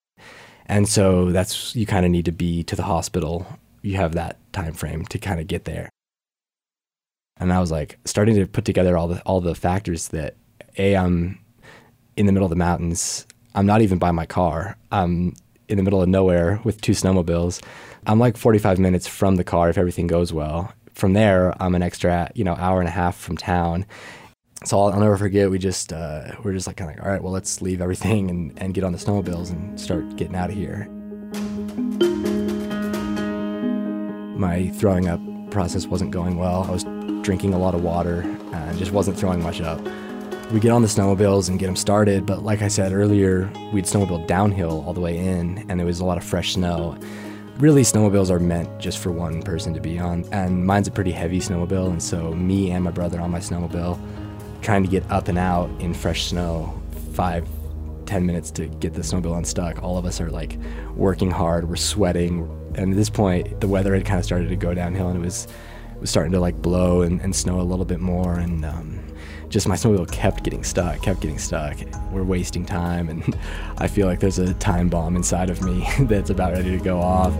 And 0.65 0.87
so 0.87 1.31
that's, 1.31 1.75
you 1.75 1.85
kind 1.85 2.05
of 2.05 2.11
need 2.11 2.25
to 2.25 2.31
be 2.31 2.63
to 2.65 2.75
the 2.75 2.83
hospital. 2.83 3.47
You 3.81 3.95
have 3.97 4.13
that 4.13 4.37
time 4.53 4.73
frame 4.73 5.05
to 5.05 5.17
kind 5.17 5.39
of 5.39 5.47
get 5.47 5.65
there. 5.65 5.89
And 7.37 7.51
I 7.51 7.59
was 7.59 7.71
like 7.71 7.97
starting 8.05 8.35
to 8.35 8.45
put 8.45 8.65
together 8.65 8.97
all 8.97 9.07
the, 9.07 9.21
all 9.21 9.41
the 9.41 9.55
factors 9.55 10.09
that 10.09 10.35
A, 10.77 10.95
I'm 10.95 11.39
in 12.15 12.27
the 12.27 12.31
middle 12.31 12.45
of 12.45 12.51
the 12.51 12.55
mountains 12.55 13.25
I'm 13.53 13.65
not 13.65 13.81
even 13.81 13.97
by 13.97 14.11
my 14.11 14.25
car. 14.25 14.77
I'm 14.91 15.35
in 15.67 15.77
the 15.77 15.83
middle 15.83 16.01
of 16.01 16.09
nowhere 16.09 16.59
with 16.63 16.81
two 16.81 16.93
snowmobiles. 16.93 17.61
I'm 18.07 18.19
like 18.19 18.37
45 18.37 18.79
minutes 18.79 19.07
from 19.07 19.35
the 19.35 19.43
car 19.43 19.69
if 19.69 19.77
everything 19.77 20.07
goes 20.07 20.33
well. 20.33 20.73
From 20.93 21.13
there, 21.13 21.53
I'm 21.61 21.75
an 21.75 21.83
extra, 21.83 22.31
you 22.35 22.43
know, 22.43 22.55
hour 22.55 22.79
and 22.79 22.87
a 22.87 22.91
half 22.91 23.17
from 23.17 23.37
town. 23.37 23.85
So 24.63 24.79
I'll, 24.79 24.93
I'll 24.93 24.99
never 24.99 25.17
forget. 25.17 25.49
We 25.49 25.57
just 25.57 25.91
uh, 25.91 26.35
we're 26.43 26.53
just 26.53 26.67
like 26.67 26.77
kind 26.77 26.91
of 26.91 26.97
like, 26.97 27.05
all 27.05 27.11
right, 27.11 27.21
well, 27.21 27.33
let's 27.33 27.61
leave 27.61 27.81
everything 27.81 28.29
and, 28.29 28.53
and 28.57 28.73
get 28.73 28.83
on 28.83 28.91
the 28.91 28.97
snowmobiles 28.97 29.51
and 29.51 29.79
start 29.79 30.15
getting 30.17 30.35
out 30.35 30.49
of 30.49 30.55
here. 30.55 30.87
My 34.37 34.69
throwing 34.69 35.07
up 35.07 35.19
process 35.51 35.87
wasn't 35.87 36.11
going 36.11 36.37
well. 36.37 36.63
I 36.63 36.71
was 36.71 36.83
drinking 37.23 37.53
a 37.53 37.59
lot 37.59 37.75
of 37.75 37.83
water 37.83 38.21
and 38.53 38.77
just 38.77 38.91
wasn't 38.91 39.17
throwing 39.17 39.41
much 39.41 39.61
up 39.61 39.79
we 40.51 40.59
get 40.59 40.71
on 40.71 40.81
the 40.81 40.87
snowmobiles 40.87 41.49
and 41.49 41.57
get 41.57 41.67
them 41.67 41.75
started. 41.75 42.25
But 42.25 42.43
like 42.43 42.61
I 42.61 42.67
said 42.67 42.91
earlier, 42.91 43.49
we'd 43.71 43.85
snowmobile 43.85 44.27
downhill 44.27 44.83
all 44.85 44.93
the 44.93 44.99
way 44.99 45.17
in, 45.17 45.65
and 45.69 45.79
there 45.79 45.87
was 45.87 45.99
a 45.99 46.05
lot 46.05 46.17
of 46.17 46.23
fresh 46.23 46.53
snow. 46.53 46.97
Really, 47.57 47.83
snowmobiles 47.83 48.29
are 48.29 48.39
meant 48.39 48.79
just 48.79 48.99
for 48.99 49.11
one 49.11 49.41
person 49.43 49.73
to 49.73 49.79
be 49.79 49.97
on, 49.97 50.25
and 50.31 50.65
mine's 50.65 50.87
a 50.87 50.91
pretty 50.91 51.11
heavy 51.11 51.39
snowmobile, 51.39 51.89
and 51.89 52.03
so 52.03 52.33
me 52.33 52.71
and 52.71 52.83
my 52.83 52.91
brother 52.91 53.21
on 53.21 53.31
my 53.31 53.39
snowmobile, 53.39 53.99
trying 54.61 54.83
to 54.83 54.89
get 54.89 55.09
up 55.11 55.27
and 55.27 55.37
out 55.37 55.69
in 55.79 55.93
fresh 55.93 56.25
snow, 56.27 56.79
five, 57.13 57.47
ten 58.05 58.25
minutes 58.25 58.51
to 58.51 58.67
get 58.67 58.93
the 58.93 59.01
snowmobile 59.01 59.37
unstuck. 59.37 59.81
All 59.83 59.97
of 59.97 60.05
us 60.05 60.21
are 60.21 60.29
like 60.29 60.57
working 60.95 61.31
hard, 61.31 61.69
we're 61.69 61.75
sweating, 61.75 62.49
and 62.75 62.91
at 62.91 62.97
this 62.97 63.09
point, 63.09 63.59
the 63.61 63.67
weather 63.67 63.93
had 63.93 64.05
kind 64.05 64.19
of 64.19 64.25
started 64.25 64.49
to 64.49 64.55
go 64.55 64.73
downhill, 64.73 65.09
and 65.09 65.17
it 65.17 65.25
was 65.25 65.47
it 65.95 65.99
was 66.01 66.09
starting 66.09 66.31
to 66.31 66.39
like 66.39 66.61
blow 66.61 67.01
and, 67.01 67.21
and 67.21 67.35
snow 67.35 67.59
a 67.59 67.63
little 67.63 67.85
bit 67.85 67.99
more, 67.99 68.35
and 68.35 68.65
um, 68.65 68.99
just 69.49 69.67
my 69.67 69.75
snowmobile 69.75 70.11
kept 70.11 70.43
getting 70.43 70.63
stuck, 70.63 71.01
kept 71.01 71.21
getting 71.21 71.37
stuck. 71.37 71.77
We're 72.11 72.23
wasting 72.23 72.65
time, 72.65 73.09
and 73.09 73.37
I 73.77 73.87
feel 73.87 74.07
like 74.07 74.19
there's 74.19 74.39
a 74.39 74.53
time 74.55 74.89
bomb 74.89 75.15
inside 75.15 75.49
of 75.49 75.61
me 75.61 75.87
that's 76.01 76.29
about 76.29 76.53
ready 76.53 76.77
to 76.77 76.83
go 76.83 76.99
off. 76.99 77.33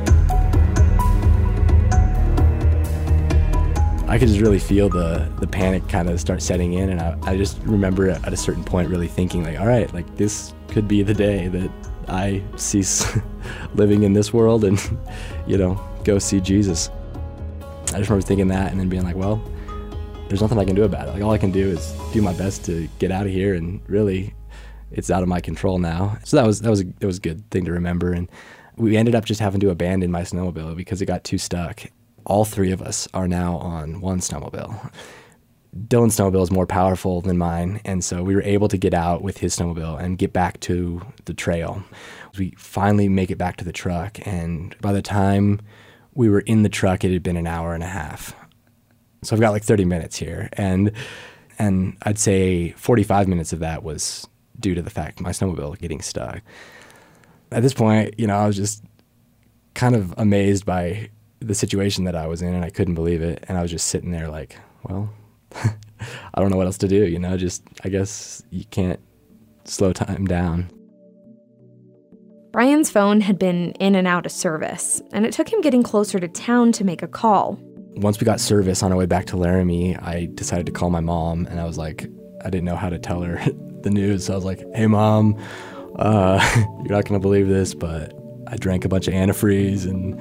I 4.11 4.19
could 4.19 4.27
just 4.27 4.41
really 4.41 4.59
feel 4.59 4.89
the 4.89 5.25
the 5.39 5.47
panic 5.47 5.87
kind 5.87 6.09
of 6.09 6.19
start 6.19 6.41
setting 6.41 6.73
in, 6.73 6.89
and 6.89 6.99
I, 6.99 7.17
I 7.23 7.37
just 7.37 7.57
remember 7.59 8.09
at 8.09 8.33
a 8.33 8.35
certain 8.35 8.61
point 8.61 8.89
really 8.89 9.07
thinking 9.07 9.41
like, 9.41 9.57
all 9.57 9.65
right, 9.65 9.91
like 9.93 10.17
this 10.17 10.53
could 10.67 10.85
be 10.85 11.01
the 11.01 11.13
day 11.13 11.47
that 11.47 11.71
I 12.09 12.43
cease 12.57 13.17
living 13.73 14.03
in 14.03 14.11
this 14.11 14.33
world 14.33 14.65
and 14.65 14.77
you 15.47 15.57
know 15.57 15.79
go 16.03 16.19
see 16.19 16.41
Jesus. 16.41 16.89
I 17.93 17.99
just 17.99 18.09
remember 18.09 18.21
thinking 18.21 18.49
that, 18.49 18.71
and 18.71 18.81
then 18.81 18.89
being 18.89 19.05
like, 19.05 19.15
well, 19.15 19.41
there's 20.27 20.41
nothing 20.41 20.59
I 20.59 20.65
can 20.65 20.75
do 20.75 20.83
about 20.83 21.07
it. 21.07 21.11
Like 21.11 21.23
all 21.23 21.31
I 21.31 21.37
can 21.37 21.51
do 21.51 21.69
is 21.69 21.95
do 22.11 22.21
my 22.21 22.33
best 22.33 22.65
to 22.65 22.89
get 22.99 23.13
out 23.13 23.25
of 23.25 23.31
here, 23.31 23.53
and 23.53 23.79
really, 23.87 24.35
it's 24.91 25.09
out 25.09 25.23
of 25.23 25.29
my 25.29 25.39
control 25.39 25.79
now. 25.79 26.17
So 26.25 26.35
that 26.35 26.45
was 26.45 26.59
that 26.59 26.69
was 26.69 26.83
that 26.83 27.07
was 27.07 27.19
a 27.19 27.21
good 27.21 27.49
thing 27.49 27.63
to 27.63 27.71
remember. 27.71 28.11
And 28.11 28.29
we 28.75 28.97
ended 28.97 29.15
up 29.15 29.23
just 29.23 29.39
having 29.39 29.61
to 29.61 29.69
abandon 29.69 30.11
my 30.11 30.23
snowmobile 30.23 30.75
because 30.75 31.01
it 31.01 31.05
got 31.05 31.23
too 31.23 31.37
stuck. 31.37 31.83
All 32.25 32.45
three 32.45 32.71
of 32.71 32.81
us 32.81 33.07
are 33.13 33.27
now 33.27 33.57
on 33.57 34.01
one 34.01 34.19
snowmobile. 34.19 34.91
Dylan's 35.87 36.17
snowmobile 36.17 36.43
is 36.43 36.51
more 36.51 36.67
powerful 36.67 37.21
than 37.21 37.37
mine, 37.37 37.79
and 37.85 38.03
so 38.03 38.23
we 38.23 38.35
were 38.35 38.43
able 38.43 38.67
to 38.67 38.77
get 38.77 38.93
out 38.93 39.21
with 39.21 39.37
his 39.37 39.55
snowmobile 39.55 40.01
and 40.01 40.17
get 40.17 40.33
back 40.33 40.59
to 40.61 41.01
the 41.25 41.33
trail. 41.33 41.83
We 42.37 42.53
finally 42.57 43.07
make 43.07 43.31
it 43.31 43.37
back 43.37 43.57
to 43.57 43.65
the 43.65 43.71
truck, 43.71 44.19
and 44.27 44.75
by 44.81 44.91
the 44.91 45.01
time 45.01 45.61
we 46.13 46.29
were 46.29 46.41
in 46.41 46.63
the 46.63 46.69
truck, 46.69 47.03
it 47.03 47.13
had 47.13 47.23
been 47.23 47.37
an 47.37 47.47
hour 47.47 47.73
and 47.73 47.83
a 47.83 47.87
half. 47.87 48.35
So 49.23 49.35
I've 49.35 49.39
got 49.39 49.51
like 49.51 49.63
30 49.63 49.85
minutes 49.85 50.17
here, 50.17 50.49
and 50.53 50.91
and 51.57 51.95
I'd 52.03 52.19
say 52.19 52.71
45 52.71 53.27
minutes 53.27 53.53
of 53.53 53.59
that 53.59 53.83
was 53.83 54.27
due 54.59 54.75
to 54.75 54.81
the 54.81 54.89
fact 54.89 55.21
my 55.21 55.31
snowmobile 55.31 55.79
getting 55.79 56.01
stuck. 56.01 56.41
At 57.51 57.63
this 57.63 57.73
point, 57.73 58.15
you 58.17 58.27
know, 58.27 58.35
I 58.35 58.47
was 58.47 58.55
just 58.55 58.83
kind 59.73 59.95
of 59.95 60.13
amazed 60.17 60.65
by 60.65 61.09
the 61.41 61.55
situation 61.55 62.05
that 62.05 62.15
I 62.15 62.27
was 62.27 62.41
in 62.41 62.53
and 62.53 62.63
I 62.63 62.69
couldn't 62.69 62.95
believe 62.95 63.21
it. 63.21 63.43
And 63.48 63.57
I 63.57 63.62
was 63.62 63.71
just 63.71 63.88
sitting 63.88 64.12
there 64.12 64.27
like, 64.27 64.57
well, 64.83 65.10
I 65.53 66.39
don't 66.41 66.50
know 66.50 66.57
what 66.57 66.67
else 66.67 66.77
to 66.79 66.88
do, 66.88 67.05
you 67.05 67.19
know, 67.19 67.38
just 67.38 67.63
I 67.83 67.89
guess 67.89 68.43
you 68.51 68.65
can't 68.65 69.00
slow 69.65 69.93
time 69.93 70.25
down. 70.25 70.71
Brian's 72.51 72.89
phone 72.89 73.21
had 73.21 73.39
been 73.39 73.71
in 73.74 73.95
and 73.95 74.07
out 74.07 74.25
of 74.25 74.31
service, 74.31 75.01
and 75.13 75.25
it 75.25 75.31
took 75.31 75.51
him 75.51 75.62
getting 75.62 75.83
closer 75.83 76.19
to 76.19 76.27
town 76.27 76.74
to 76.74 76.83
make 76.83 77.01
a 77.01 77.07
call. 77.07 77.57
Once 77.95 78.19
we 78.19 78.25
got 78.25 78.41
service 78.41 78.83
on 78.83 78.91
our 78.91 78.98
way 78.98 79.05
back 79.05 79.25
to 79.27 79.38
Laramie, 79.38 79.95
I 79.95 80.27
decided 80.33 80.65
to 80.65 80.71
call 80.74 80.89
my 80.89 81.00
mom, 81.00 81.45
and 81.48 81.62
I 81.62 81.65
was 81.65 81.77
like, 81.77 82.10
I 82.43 82.50
didn't 82.50 82.65
know 82.65 82.75
how 82.75 82.89
to 82.89 83.00
tell 83.00 83.21
her 83.21 83.36
the 83.81 83.89
news. 83.89 84.25
So 84.25 84.33
I 84.33 84.36
was 84.36 84.43
like, 84.43 84.62
hey, 84.75 84.88
mom, 84.88 85.41
uh, 85.98 86.39
you're 86.83 86.91
not 86.91 87.05
going 87.05 87.19
to 87.19 87.19
believe 87.19 87.48
this, 87.48 87.74
but 87.74 88.13
I 88.48 88.57
drank 88.57 88.83
a 88.83 88.89
bunch 88.89 89.07
of 89.07 89.13
antifreeze 89.13 89.86
and 89.86 90.19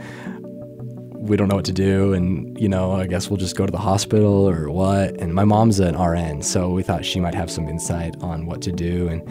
we 1.20 1.36
don't 1.36 1.48
know 1.48 1.54
what 1.54 1.66
to 1.66 1.72
do. 1.72 2.14
And, 2.14 2.58
you 2.58 2.68
know, 2.68 2.92
I 2.92 3.06
guess 3.06 3.28
we'll 3.28 3.36
just 3.36 3.54
go 3.54 3.66
to 3.66 3.70
the 3.70 3.78
hospital 3.78 4.48
or 4.48 4.70
what. 4.70 5.20
And 5.20 5.34
my 5.34 5.44
mom's 5.44 5.78
an 5.78 5.96
RN, 5.96 6.42
so 6.42 6.70
we 6.70 6.82
thought 6.82 7.04
she 7.04 7.20
might 7.20 7.34
have 7.34 7.50
some 7.50 7.68
insight 7.68 8.14
on 8.22 8.46
what 8.46 8.62
to 8.62 8.72
do. 8.72 9.08
And 9.08 9.22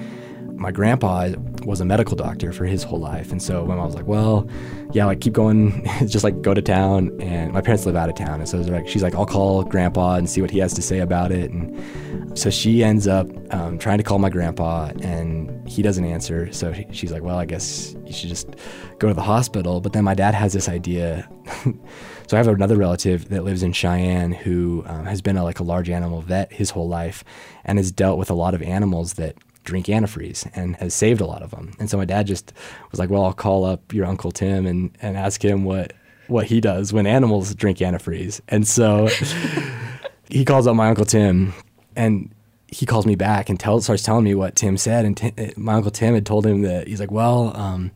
my 0.59 0.71
grandpa 0.71 1.29
was 1.63 1.79
a 1.79 1.85
medical 1.85 2.17
doctor 2.17 2.51
for 2.51 2.65
his 2.65 2.83
whole 2.83 2.99
life. 2.99 3.31
And 3.31 3.41
so 3.41 3.65
my 3.65 3.75
mom 3.75 3.85
was 3.85 3.95
like, 3.95 4.07
well, 4.07 4.47
yeah, 4.91 5.05
like 5.05 5.21
keep 5.21 5.31
going, 5.31 5.87
just 6.05 6.23
like 6.23 6.41
go 6.41 6.53
to 6.53 6.61
town. 6.61 7.19
And 7.21 7.53
my 7.53 7.61
parents 7.61 7.85
live 7.85 7.95
out 7.95 8.09
of 8.09 8.15
town. 8.15 8.41
And 8.41 8.49
so 8.49 8.57
like, 8.57 8.87
she's 8.87 9.01
like, 9.01 9.15
I'll 9.15 9.25
call 9.25 9.63
grandpa 9.63 10.15
and 10.15 10.29
see 10.29 10.41
what 10.41 10.51
he 10.51 10.59
has 10.59 10.73
to 10.73 10.81
say 10.81 10.99
about 10.99 11.31
it. 11.31 11.49
And 11.49 12.37
so 12.37 12.49
she 12.49 12.83
ends 12.83 13.07
up 13.07 13.27
um, 13.53 13.77
trying 13.77 13.99
to 13.99 14.03
call 14.03 14.19
my 14.19 14.29
grandpa 14.29 14.91
and 15.01 15.67
he 15.67 15.81
doesn't 15.81 16.03
answer. 16.03 16.51
So 16.51 16.73
she's 16.91 17.11
like, 17.11 17.23
well, 17.23 17.37
I 17.37 17.45
guess 17.45 17.95
you 18.05 18.11
should 18.11 18.29
just 18.29 18.55
go 18.99 19.07
to 19.07 19.13
the 19.13 19.21
hospital. 19.21 19.79
But 19.79 19.93
then 19.93 20.03
my 20.03 20.13
dad 20.13 20.35
has 20.35 20.51
this 20.51 20.67
idea. 20.67 21.29
so 22.27 22.33
I 22.33 22.37
have 22.37 22.47
another 22.47 22.75
relative 22.75 23.29
that 23.29 23.45
lives 23.45 23.63
in 23.63 23.71
Cheyenne 23.71 24.33
who 24.33 24.83
um, 24.87 25.05
has 25.05 25.21
been 25.21 25.37
a, 25.37 25.43
like 25.43 25.59
a 25.59 25.63
large 25.63 25.89
animal 25.89 26.21
vet 26.21 26.51
his 26.51 26.69
whole 26.71 26.89
life 26.89 27.23
and 27.63 27.77
has 27.77 27.93
dealt 27.93 28.17
with 28.17 28.29
a 28.29 28.33
lot 28.33 28.53
of 28.53 28.61
animals 28.61 29.13
that 29.13 29.37
drink 29.69 29.85
antifreeze 29.85 30.49
and 30.55 30.75
has 30.77 30.93
saved 30.93 31.21
a 31.21 31.25
lot 31.25 31.43
of 31.43 31.51
them. 31.51 31.71
And 31.79 31.89
so 31.89 31.97
my 31.97 32.05
dad 32.05 32.27
just 32.27 32.53
was 32.91 32.99
like, 32.99 33.09
well, 33.09 33.23
I'll 33.23 33.33
call 33.33 33.65
up 33.65 33.93
your 33.93 34.05
uncle 34.05 34.31
Tim 34.31 34.65
and, 34.65 34.97
and 35.01 35.15
ask 35.15 35.43
him 35.43 35.63
what, 35.63 35.93
what 36.27 36.47
he 36.47 36.59
does 36.59 36.91
when 36.91 37.05
animals 37.05 37.53
drink 37.55 37.77
antifreeze. 37.77 38.41
And 38.47 38.67
so 38.67 39.09
he 40.29 40.43
calls 40.43 40.67
up 40.67 40.75
my 40.75 40.89
uncle 40.89 41.05
Tim 41.05 41.53
and 41.95 42.33
he 42.67 42.85
calls 42.85 43.05
me 43.05 43.15
back 43.15 43.49
and 43.49 43.59
tell, 43.59 43.79
starts 43.81 44.03
telling 44.03 44.23
me 44.23 44.35
what 44.35 44.55
Tim 44.55 44.77
said. 44.77 45.05
And 45.05 45.15
Tim, 45.15 45.33
my 45.55 45.73
uncle 45.73 45.91
Tim 45.91 46.15
had 46.15 46.25
told 46.25 46.45
him 46.45 46.63
that 46.63 46.87
he's 46.87 46.99
like, 46.99 47.11
well, 47.11 47.55
um, 47.55 47.91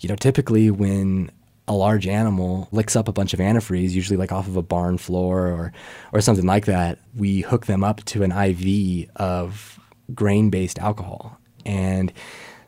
you 0.00 0.08
know, 0.08 0.16
typically 0.16 0.70
when 0.70 1.30
a 1.66 1.74
large 1.74 2.06
animal 2.06 2.68
licks 2.72 2.96
up 2.96 3.08
a 3.08 3.12
bunch 3.12 3.34
of 3.34 3.40
antifreeze, 3.40 3.90
usually 3.90 4.16
like 4.16 4.32
off 4.32 4.48
of 4.48 4.56
a 4.56 4.62
barn 4.62 4.96
floor 4.96 5.46
or, 5.48 5.72
or 6.12 6.20
something 6.22 6.46
like 6.46 6.64
that, 6.64 6.98
we 7.14 7.42
hook 7.42 7.66
them 7.66 7.84
up 7.84 8.02
to 8.04 8.22
an 8.22 8.32
IV 8.32 9.10
of 9.16 9.78
grain 10.14 10.50
based 10.50 10.78
alcohol. 10.78 11.38
And 11.64 12.12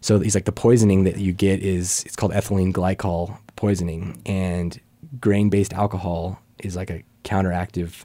so 0.01 0.19
he's 0.21 0.35
like, 0.35 0.45
the 0.45 0.53
poisoning 0.53 1.05
that 1.05 1.19
you 1.19 1.33
get 1.33 1.63
is 1.63 2.05
it's 2.05 2.17
called 2.17 2.33
ethylene 2.33 2.73
glycol 2.73 3.39
poisoning. 3.57 4.21
And 4.27 4.79
grain 5.21 5.51
based 5.51 5.73
alcohol 5.73 6.41
is 6.59 6.77
like 6.77 6.91
a 6.91 7.03
counteractive 7.25 8.05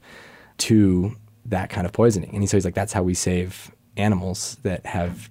to 0.57 1.15
that 1.45 1.69
kind 1.69 1.85
of 1.85 1.93
poisoning. 1.93 2.35
And 2.35 2.49
so 2.49 2.57
he's 2.57 2.65
like, 2.65 2.75
that's 2.75 2.93
how 2.93 3.03
we 3.03 3.13
save 3.13 3.71
animals 3.97 4.57
that 4.63 4.85
have 4.85 5.29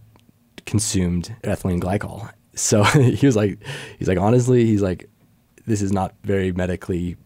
consumed 0.67 1.35
ethylene 1.43 1.81
glycol. 1.81 2.31
So 2.57 2.85
he 2.85 3.27
was 3.27 3.35
like, 3.35 3.59
he's 3.99 4.07
like, 4.07 4.17
honestly, 4.17 4.65
he's 4.65 4.81
like, 4.81 5.11
this 5.67 5.83
is 5.83 5.91
not 5.91 6.15
very 6.23 6.53
medically 6.53 7.17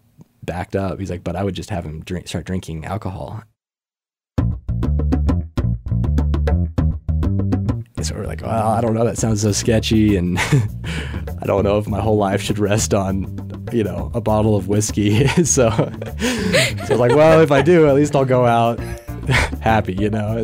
backed 0.42 0.74
up. 0.74 0.98
He's 0.98 1.10
like, 1.10 1.22
but 1.22 1.36
I 1.36 1.44
would 1.44 1.54
just 1.54 1.68
have 1.68 1.84
him 1.84 2.02
drink, 2.02 2.28
start 2.28 2.46
drinking 2.46 2.86
alcohol. 2.86 3.42
So 8.08 8.14
we're 8.14 8.26
like, 8.26 8.40
well, 8.40 8.68
I 8.68 8.80
don't 8.80 8.94
know, 8.94 9.04
that 9.04 9.18
sounds 9.18 9.42
so 9.42 9.52
sketchy, 9.52 10.16
and 10.16 10.38
I 11.42 11.44
don't 11.44 11.62
know 11.62 11.76
if 11.76 11.86
my 11.86 12.00
whole 12.00 12.16
life 12.16 12.40
should 12.40 12.58
rest 12.58 12.94
on, 12.94 13.68
you 13.70 13.84
know, 13.84 14.10
a 14.14 14.20
bottle 14.20 14.56
of 14.56 14.66
whiskey. 14.66 15.26
so, 15.44 15.44
so 15.44 15.70
I 15.70 16.86
was 16.88 16.98
like, 16.98 17.14
well, 17.14 17.42
if 17.42 17.52
I 17.52 17.60
do, 17.60 17.86
at 17.86 17.94
least 17.94 18.16
I'll 18.16 18.24
go 18.24 18.46
out 18.46 18.80
happy, 19.60 19.92
you 19.92 20.08
know. 20.08 20.42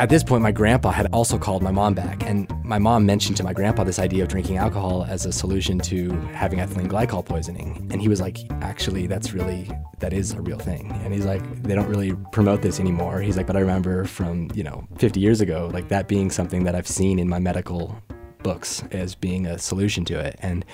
At 0.00 0.08
this 0.08 0.24
point, 0.24 0.42
my 0.42 0.50
grandpa 0.50 0.92
had 0.92 1.08
also 1.12 1.36
called 1.36 1.62
my 1.62 1.70
mom 1.70 1.92
back, 1.92 2.24
and 2.24 2.50
my 2.64 2.78
mom 2.78 3.04
mentioned 3.04 3.36
to 3.36 3.44
my 3.44 3.52
grandpa 3.52 3.84
this 3.84 3.98
idea 3.98 4.22
of 4.22 4.30
drinking 4.30 4.56
alcohol 4.56 5.04
as 5.06 5.26
a 5.26 5.30
solution 5.30 5.78
to 5.80 6.12
having 6.32 6.58
ethylene 6.58 6.88
glycol 6.88 7.22
poisoning. 7.22 7.86
And 7.90 8.00
he 8.00 8.08
was 8.08 8.18
like, 8.18 8.38
actually, 8.62 9.06
that's 9.06 9.34
really, 9.34 9.70
that 9.98 10.14
is 10.14 10.32
a 10.32 10.40
real 10.40 10.58
thing. 10.58 10.90
And 11.04 11.12
he's 11.12 11.26
like, 11.26 11.42
they 11.64 11.74
don't 11.74 11.86
really 11.86 12.14
promote 12.32 12.62
this 12.62 12.80
anymore. 12.80 13.20
He's 13.20 13.36
like, 13.36 13.46
but 13.46 13.58
I 13.58 13.60
remember 13.60 14.06
from, 14.06 14.48
you 14.54 14.64
know, 14.64 14.88
50 14.96 15.20
years 15.20 15.42
ago, 15.42 15.68
like 15.70 15.88
that 15.88 16.08
being 16.08 16.30
something 16.30 16.64
that 16.64 16.74
I've 16.74 16.88
seen 16.88 17.18
in 17.18 17.28
my 17.28 17.38
medical 17.38 17.94
books 18.42 18.82
as 18.92 19.14
being 19.14 19.44
a 19.44 19.58
solution 19.58 20.06
to 20.06 20.18
it. 20.18 20.36
And 20.40 20.64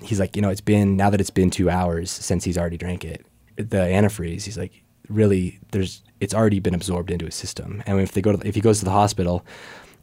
he's 0.00 0.20
like, 0.20 0.36
you 0.36 0.42
know, 0.42 0.48
it's 0.48 0.60
been, 0.60 0.96
now 0.96 1.10
that 1.10 1.20
it's 1.20 1.28
been 1.28 1.50
two 1.50 1.70
hours 1.70 2.08
since 2.08 2.44
he's 2.44 2.56
already 2.56 2.76
drank 2.76 3.04
it, 3.04 3.26
the 3.56 3.78
antifreeze, 3.78 4.44
he's 4.44 4.56
like, 4.56 4.84
really, 5.10 5.58
there's 5.72 6.02
it's 6.20 6.34
already 6.34 6.60
been 6.60 6.74
absorbed 6.74 7.10
into 7.10 7.24
his 7.24 7.34
system. 7.34 7.82
And 7.86 8.00
if 8.00 8.12
they 8.12 8.20
go 8.20 8.36
to, 8.36 8.46
if 8.46 8.54
he 8.54 8.60
goes 8.60 8.78
to 8.80 8.84
the 8.84 8.90
hospital, 8.90 9.44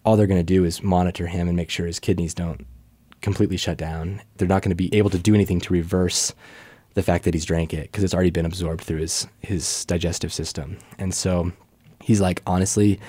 all 0.03 0.17
they're 0.17 0.27
going 0.27 0.39
to 0.39 0.43
do 0.43 0.63
is 0.63 0.83
monitor 0.83 1.27
him 1.27 1.47
and 1.47 1.55
make 1.55 1.69
sure 1.69 1.85
his 1.85 1.99
kidneys 1.99 2.33
don't 2.33 2.65
completely 3.21 3.57
shut 3.57 3.77
down. 3.77 4.21
They're 4.37 4.47
not 4.47 4.61
going 4.61 4.71
to 4.71 4.75
be 4.75 4.93
able 4.95 5.09
to 5.11 5.19
do 5.19 5.35
anything 5.35 5.59
to 5.61 5.73
reverse 5.73 6.33
the 6.93 7.03
fact 7.03 7.25
that 7.25 7.33
he's 7.33 7.45
drank 7.45 7.73
it 7.73 7.91
because 7.91 8.03
it's 8.03 8.13
already 8.13 8.31
been 8.31 8.45
absorbed 8.45 8.83
through 8.83 8.99
his 8.99 9.27
his 9.41 9.85
digestive 9.85 10.33
system. 10.33 10.79
And 10.97 11.13
so 11.13 11.51
he's 12.01 12.21
like, 12.21 12.41
honestly, 12.47 12.99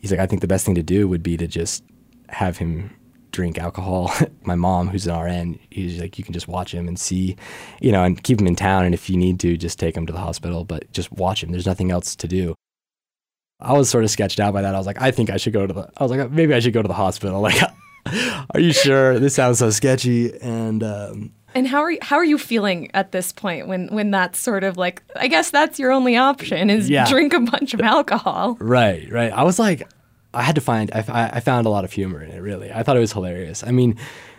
he's 0.00 0.10
like, 0.10 0.20
I 0.20 0.26
think 0.26 0.40
the 0.40 0.46
best 0.46 0.64
thing 0.64 0.76
to 0.76 0.82
do 0.82 1.08
would 1.08 1.22
be 1.22 1.36
to 1.36 1.46
just 1.46 1.82
have 2.28 2.58
him 2.58 2.94
drink 3.34 3.58
alcohol. 3.58 4.12
My 4.44 4.54
mom, 4.54 4.88
who's 4.88 5.06
an 5.06 5.18
RN, 5.18 5.58
he's 5.70 6.00
like, 6.00 6.18
you 6.18 6.24
can 6.24 6.32
just 6.32 6.48
watch 6.48 6.72
him 6.72 6.88
and 6.88 6.98
see, 6.98 7.36
you 7.80 7.92
know, 7.92 8.04
and 8.04 8.22
keep 8.22 8.40
him 8.40 8.46
in 8.46 8.56
town. 8.56 8.84
And 8.84 8.94
if 8.94 9.10
you 9.10 9.16
need 9.16 9.40
to, 9.40 9.56
just 9.56 9.78
take 9.78 9.96
him 9.96 10.06
to 10.06 10.12
the 10.12 10.20
hospital, 10.20 10.64
but 10.64 10.90
just 10.92 11.12
watch 11.12 11.42
him. 11.42 11.50
There's 11.50 11.66
nothing 11.66 11.90
else 11.90 12.16
to 12.16 12.28
do. 12.28 12.54
I 13.60 13.72
was 13.72 13.90
sort 13.90 14.04
of 14.04 14.10
sketched 14.10 14.40
out 14.40 14.54
by 14.54 14.62
that. 14.62 14.74
I 14.74 14.78
was 14.78 14.86
like, 14.86 15.00
I 15.02 15.10
think 15.10 15.30
I 15.30 15.36
should 15.36 15.52
go 15.52 15.66
to 15.66 15.72
the, 15.72 15.90
I 15.96 16.02
was 16.02 16.10
like, 16.10 16.30
maybe 16.30 16.54
I 16.54 16.60
should 16.60 16.72
go 16.72 16.82
to 16.82 16.88
the 16.88 16.94
hospital. 16.94 17.46
Like, 18.06 18.50
are 18.50 18.60
you 18.60 18.74
sure? 18.74 19.18
This 19.18 19.34
sounds 19.34 19.58
so 19.58 19.70
sketchy. 19.70 20.38
And, 20.40 20.82
um, 20.82 21.32
and 21.54 21.66
how 21.66 21.80
are 21.80 21.90
you, 21.90 21.98
how 22.02 22.16
are 22.16 22.24
you 22.24 22.36
feeling 22.36 22.90
at 22.92 23.12
this 23.12 23.32
point 23.32 23.66
when 23.66 23.88
when 23.88 24.10
that's 24.10 24.38
sort 24.38 24.62
of 24.62 24.76
like 24.76 25.02
I 25.16 25.28
guess 25.28 25.50
that's 25.50 25.78
your 25.78 25.90
only 25.90 26.16
option 26.16 26.68
is 26.68 26.90
yeah. 26.90 27.08
drink 27.08 27.32
a 27.32 27.40
bunch 27.40 27.72
of 27.72 27.80
alcohol. 27.80 28.58
Right, 28.60 29.10
right. 29.10 29.32
I 29.32 29.44
was 29.44 29.58
like 29.58 29.88
I 30.34 30.42
had 30.42 30.54
to 30.54 30.60
find, 30.60 30.90
I, 30.92 31.30
I 31.34 31.40
found 31.40 31.66
a 31.66 31.70
lot 31.70 31.84
of 31.84 31.92
humor 31.92 32.22
in 32.22 32.30
it, 32.30 32.40
really. 32.40 32.72
I 32.72 32.82
thought 32.82 32.96
it 32.96 33.00
was 33.00 33.12
hilarious. 33.12 33.64
I 33.64 33.70
mean, 33.70 33.96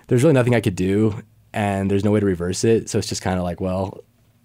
there's 0.08 0.24
really 0.24 0.34
nothing 0.34 0.56
I 0.56 0.62
could 0.62 0.76
do, 0.76 1.22
and 1.54 1.90
there's 1.90 2.04
no 2.04 2.12
way 2.12 2.20
to 2.20 2.26
reverse 2.26 2.64
it. 2.64 2.90
So 2.90 2.98
it's 2.98 3.08
just 3.08 3.22
kind 3.22 3.38
of 3.38 3.44
like, 3.44 3.60
well, 3.62 4.04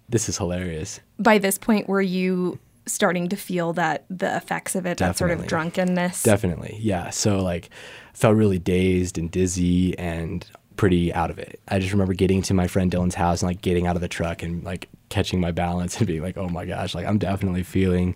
this 0.09 0.29
is 0.29 0.37
hilarious. 0.37 0.99
By 1.19 1.37
this 1.37 1.57
point, 1.57 1.87
were 1.87 2.01
you 2.01 2.59
starting 2.85 3.29
to 3.29 3.35
feel 3.35 3.73
that 3.73 4.05
the 4.09 4.35
effects 4.35 4.75
of 4.75 4.85
it, 4.85 4.97
Definitely. 4.97 5.07
that 5.07 5.17
sort 5.17 5.31
of 5.31 5.47
drunkenness? 5.47 6.23
Definitely, 6.23 6.77
yeah. 6.81 7.09
So, 7.09 7.41
like, 7.41 7.69
felt 8.13 8.35
really 8.35 8.59
dazed 8.59 9.17
and 9.17 9.29
dizzy 9.29 9.97
and 9.97 10.45
pretty 10.77 11.13
out 11.13 11.29
of 11.29 11.37
it. 11.37 11.59
I 11.67 11.79
just 11.79 11.91
remember 11.91 12.13
getting 12.13 12.41
to 12.43 12.53
my 12.53 12.67
friend 12.67 12.91
Dylan's 12.91 13.15
house 13.15 13.41
and 13.41 13.49
like 13.49 13.61
getting 13.61 13.85
out 13.85 13.95
of 13.95 14.01
the 14.01 14.07
truck 14.07 14.41
and 14.41 14.63
like 14.63 14.89
catching 15.09 15.39
my 15.39 15.51
balance 15.51 15.97
and 15.99 16.07
being 16.07 16.21
like, 16.21 16.37
oh 16.37 16.49
my 16.49 16.65
gosh, 16.65 16.95
like 16.95 17.05
I'm 17.05 17.19
definitely 17.19 17.63
feeling 17.63 18.15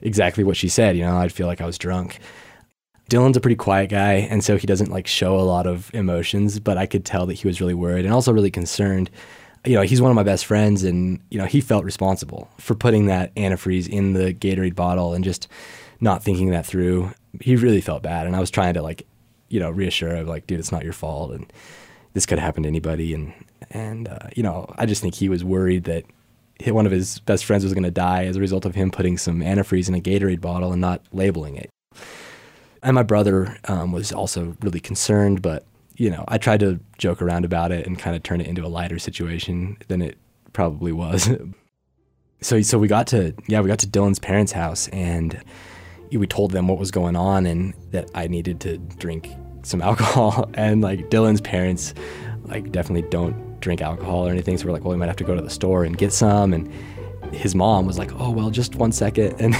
exactly 0.00 0.42
what 0.44 0.56
she 0.56 0.68
said. 0.68 0.96
You 0.96 1.04
know, 1.04 1.16
I'd 1.16 1.32
feel 1.32 1.46
like 1.46 1.60
I 1.60 1.66
was 1.66 1.78
drunk. 1.78 2.18
Dylan's 3.10 3.36
a 3.36 3.40
pretty 3.40 3.56
quiet 3.56 3.90
guy, 3.90 4.12
and 4.12 4.42
so 4.42 4.56
he 4.56 4.68
doesn't 4.68 4.90
like 4.90 5.08
show 5.08 5.38
a 5.38 5.42
lot 5.42 5.66
of 5.66 5.92
emotions, 5.92 6.60
but 6.60 6.78
I 6.78 6.86
could 6.86 7.04
tell 7.04 7.26
that 7.26 7.34
he 7.34 7.46
was 7.46 7.60
really 7.60 7.74
worried 7.74 8.04
and 8.04 8.14
also 8.14 8.32
really 8.32 8.52
concerned. 8.52 9.10
You 9.66 9.74
know, 9.74 9.82
he's 9.82 10.00
one 10.00 10.12
of 10.12 10.14
my 10.14 10.22
best 10.22 10.46
friends, 10.46 10.84
and, 10.84 11.20
you 11.28 11.36
know, 11.36 11.44
he 11.44 11.60
felt 11.60 11.84
responsible 11.84 12.48
for 12.58 12.76
putting 12.76 13.06
that 13.06 13.34
antifreeze 13.34 13.88
in 13.88 14.12
the 14.12 14.32
Gatorade 14.32 14.76
bottle 14.76 15.12
and 15.12 15.24
just 15.24 15.48
not 16.00 16.22
thinking 16.22 16.50
that 16.50 16.64
through. 16.64 17.10
He 17.40 17.56
really 17.56 17.80
felt 17.80 18.02
bad, 18.02 18.26
and 18.26 18.36
I 18.36 18.40
was 18.40 18.50
trying 18.50 18.74
to, 18.74 18.82
like, 18.82 19.06
you 19.48 19.58
know, 19.58 19.70
reassure 19.70 20.14
him, 20.14 20.28
like, 20.28 20.46
dude, 20.46 20.60
it's 20.60 20.72
not 20.72 20.84
your 20.84 20.92
fault, 20.92 21.32
and 21.32 21.52
this 22.14 22.26
could 22.26 22.38
happen 22.38 22.62
to 22.62 22.68
anybody. 22.68 23.12
And, 23.12 23.34
and 23.70 24.06
uh, 24.06 24.28
you 24.36 24.44
know, 24.44 24.72
I 24.78 24.86
just 24.86 25.02
think 25.02 25.16
he 25.16 25.28
was 25.28 25.44
worried 25.44 25.84
that 25.84 26.04
one 26.66 26.86
of 26.86 26.92
his 26.92 27.18
best 27.18 27.44
friends 27.44 27.64
was 27.64 27.74
going 27.74 27.82
to 27.82 27.90
die 27.90 28.26
as 28.26 28.36
a 28.36 28.40
result 28.40 28.64
of 28.64 28.76
him 28.76 28.92
putting 28.92 29.18
some 29.18 29.40
antifreeze 29.40 29.88
in 29.88 29.94
a 29.96 30.00
Gatorade 30.00 30.40
bottle 30.40 30.70
and 30.70 30.80
not 30.80 31.02
labeling 31.12 31.56
it. 31.56 31.70
And 32.82 32.94
my 32.94 33.02
brother 33.02 33.58
um, 33.64 33.92
was 33.92 34.12
also 34.12 34.56
really 34.62 34.80
concerned, 34.80 35.42
but 35.42 35.64
you 35.96 36.10
know, 36.10 36.24
I 36.28 36.38
tried 36.38 36.60
to 36.60 36.80
joke 36.96 37.20
around 37.20 37.44
about 37.44 37.72
it 37.72 37.86
and 37.86 37.98
kind 37.98 38.16
of 38.16 38.22
turn 38.22 38.40
it 38.40 38.46
into 38.46 38.64
a 38.64 38.68
lighter 38.68 38.98
situation 38.98 39.76
than 39.88 40.00
it 40.00 40.16
probably 40.52 40.92
was. 40.92 41.28
so 42.40 42.62
so 42.62 42.78
we 42.78 42.88
got 42.88 43.06
to 43.08 43.34
yeah 43.48 43.60
we 43.60 43.68
got 43.68 43.78
to 43.80 43.86
Dylan's 43.86 44.18
parents' 44.18 44.52
house 44.52 44.88
and 44.88 45.42
we 46.10 46.26
told 46.26 46.52
them 46.52 46.68
what 46.68 46.78
was 46.78 46.90
going 46.90 47.16
on 47.16 47.46
and 47.46 47.74
that 47.90 48.10
I 48.14 48.26
needed 48.26 48.60
to 48.60 48.78
drink 48.78 49.30
some 49.62 49.80
alcohol. 49.90 50.50
And 50.54 50.80
like 50.80 51.10
Dylan's 51.10 51.40
parents, 51.40 51.94
like 52.44 52.72
definitely 52.72 53.08
don't 53.10 53.60
drink 53.60 53.80
alcohol 53.82 54.26
or 54.26 54.30
anything. 54.30 54.56
So 54.58 54.66
we're 54.66 54.72
like, 54.72 54.84
well, 54.84 54.92
we 54.92 54.96
might 54.96 55.08
have 55.08 55.16
to 55.16 55.24
go 55.24 55.34
to 55.34 55.42
the 55.42 55.50
store 55.50 55.84
and 55.84 55.96
get 55.96 56.12
some. 56.12 56.52
And 56.52 56.70
his 57.32 57.54
mom 57.54 57.86
was 57.86 57.98
like, 57.98 58.10
"Oh 58.18 58.30
well, 58.30 58.50
just 58.50 58.74
one 58.76 58.92
second. 58.92 59.40
and 59.40 59.54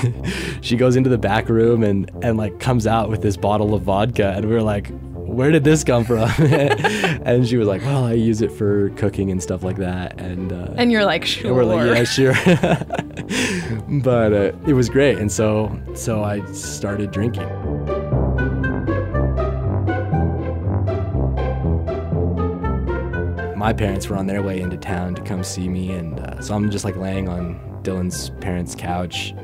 she 0.60 0.76
goes 0.76 0.96
into 0.96 1.10
the 1.10 1.18
back 1.18 1.48
room 1.48 1.82
and 1.82 2.10
and 2.22 2.36
like 2.36 2.58
comes 2.60 2.86
out 2.86 3.08
with 3.10 3.22
this 3.22 3.36
bottle 3.36 3.74
of 3.74 3.82
vodka, 3.82 4.32
and 4.36 4.44
we 4.46 4.52
were 4.52 4.62
like, 4.62 4.90
"Where 5.12 5.50
did 5.50 5.64
this 5.64 5.84
come 5.84 6.04
from?" 6.04 6.30
and 6.38 7.46
she 7.46 7.56
was 7.56 7.68
like, 7.68 7.82
"Well, 7.82 8.04
I 8.04 8.12
use 8.14 8.42
it 8.42 8.52
for 8.52 8.90
cooking 8.90 9.30
and 9.30 9.42
stuff 9.42 9.62
like 9.62 9.76
that." 9.76 10.20
And 10.20 10.52
uh, 10.52 10.74
and 10.76 10.90
you're 10.92 11.04
like, 11.04 11.24
"Sure." 11.24 11.54
we're 11.54 11.64
like, 11.64 11.86
"Yeah, 11.86 12.04
sure." 12.04 12.34
but 14.02 14.32
uh, 14.32 14.52
it 14.66 14.74
was 14.74 14.88
great, 14.88 15.18
and 15.18 15.30
so 15.30 15.76
so 15.94 16.22
I 16.24 16.44
started 16.52 17.10
drinking. 17.10 17.48
My 23.60 23.74
parents 23.74 24.08
were 24.08 24.16
on 24.16 24.26
their 24.26 24.42
way 24.42 24.58
into 24.58 24.78
town 24.78 25.14
to 25.14 25.20
come 25.20 25.44
see 25.44 25.68
me, 25.68 25.92
and 25.92 26.18
uh, 26.18 26.40
so 26.40 26.54
I'm 26.54 26.70
just 26.70 26.82
like 26.82 26.96
laying 26.96 27.28
on 27.28 27.60
Dylan's 27.82 28.30
parents' 28.40 28.74
couch, 28.74 29.34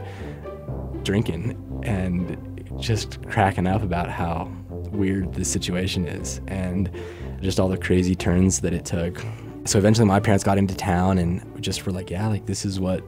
drinking, 1.03 1.55
and 1.83 2.65
just 2.81 3.23
cracking 3.29 3.67
up 3.67 3.83
about 3.83 4.09
how 4.09 4.51
weird 4.91 5.35
the 5.35 5.45
situation 5.45 6.07
is, 6.09 6.41
and 6.47 6.91
just 7.43 7.61
all 7.61 7.69
the 7.69 7.77
crazy 7.77 8.15
turns 8.15 8.63
that 8.63 8.73
it 8.73 8.87
took. 8.87 9.23
So 9.67 9.79
eventually, 9.79 10.07
my 10.07 10.19
parents 10.19 10.43
got 10.43 10.57
into 10.57 10.75
town, 10.75 11.19
and 11.19 11.63
just 11.63 11.85
were 11.85 11.93
like, 11.93 12.09
"Yeah, 12.09 12.27
like 12.29 12.47
this 12.47 12.65
is 12.65 12.81
what 12.81 13.05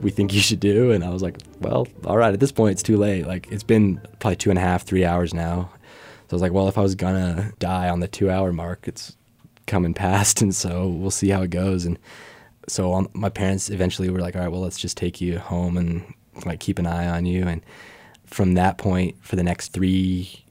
we 0.00 0.10
think 0.10 0.34
you 0.34 0.40
should 0.40 0.58
do." 0.58 0.90
And 0.90 1.04
I 1.04 1.10
was 1.10 1.22
like, 1.22 1.38
"Well, 1.60 1.86
all 2.04 2.16
right. 2.16 2.34
At 2.34 2.40
this 2.40 2.50
point, 2.50 2.72
it's 2.72 2.82
too 2.82 2.96
late. 2.96 3.24
Like 3.24 3.46
it's 3.52 3.62
been 3.62 4.00
probably 4.18 4.34
two 4.34 4.50
and 4.50 4.58
a 4.58 4.62
half, 4.62 4.82
three 4.82 5.04
hours 5.04 5.32
now." 5.32 5.70
So 6.26 6.32
I 6.32 6.34
was 6.34 6.42
like, 6.42 6.52
"Well, 6.52 6.66
if 6.66 6.76
I 6.76 6.80
was 6.80 6.96
gonna 6.96 7.52
die 7.60 7.88
on 7.88 8.00
the 8.00 8.08
two-hour 8.08 8.52
mark, 8.52 8.88
it's 8.88 9.16
coming 9.68 9.94
past, 9.94 10.42
and 10.42 10.54
so 10.54 10.88
we'll 10.88 11.10
see 11.10 11.28
how 11.28 11.42
it 11.42 11.50
goes. 11.50 11.84
And 11.84 11.98
so 12.66 12.94
um, 12.94 13.08
my 13.12 13.28
parents 13.28 13.70
eventually 13.70 14.10
were 14.10 14.20
like, 14.20 14.34
all 14.34 14.42
right, 14.42 14.50
well, 14.50 14.60
let's 14.60 14.78
just 14.78 14.96
take 14.96 15.20
you 15.20 15.38
home 15.38 15.76
and 15.76 16.02
like 16.44 16.60
keep 16.60 16.78
an 16.78 16.86
eye 16.86 17.08
on 17.08 17.26
you. 17.26 17.46
And 17.46 17.62
from 18.26 18.54
that 18.54 18.78
point, 18.78 19.16
for 19.22 19.36
the 19.36 19.42
next 19.42 19.72
three 19.72 20.44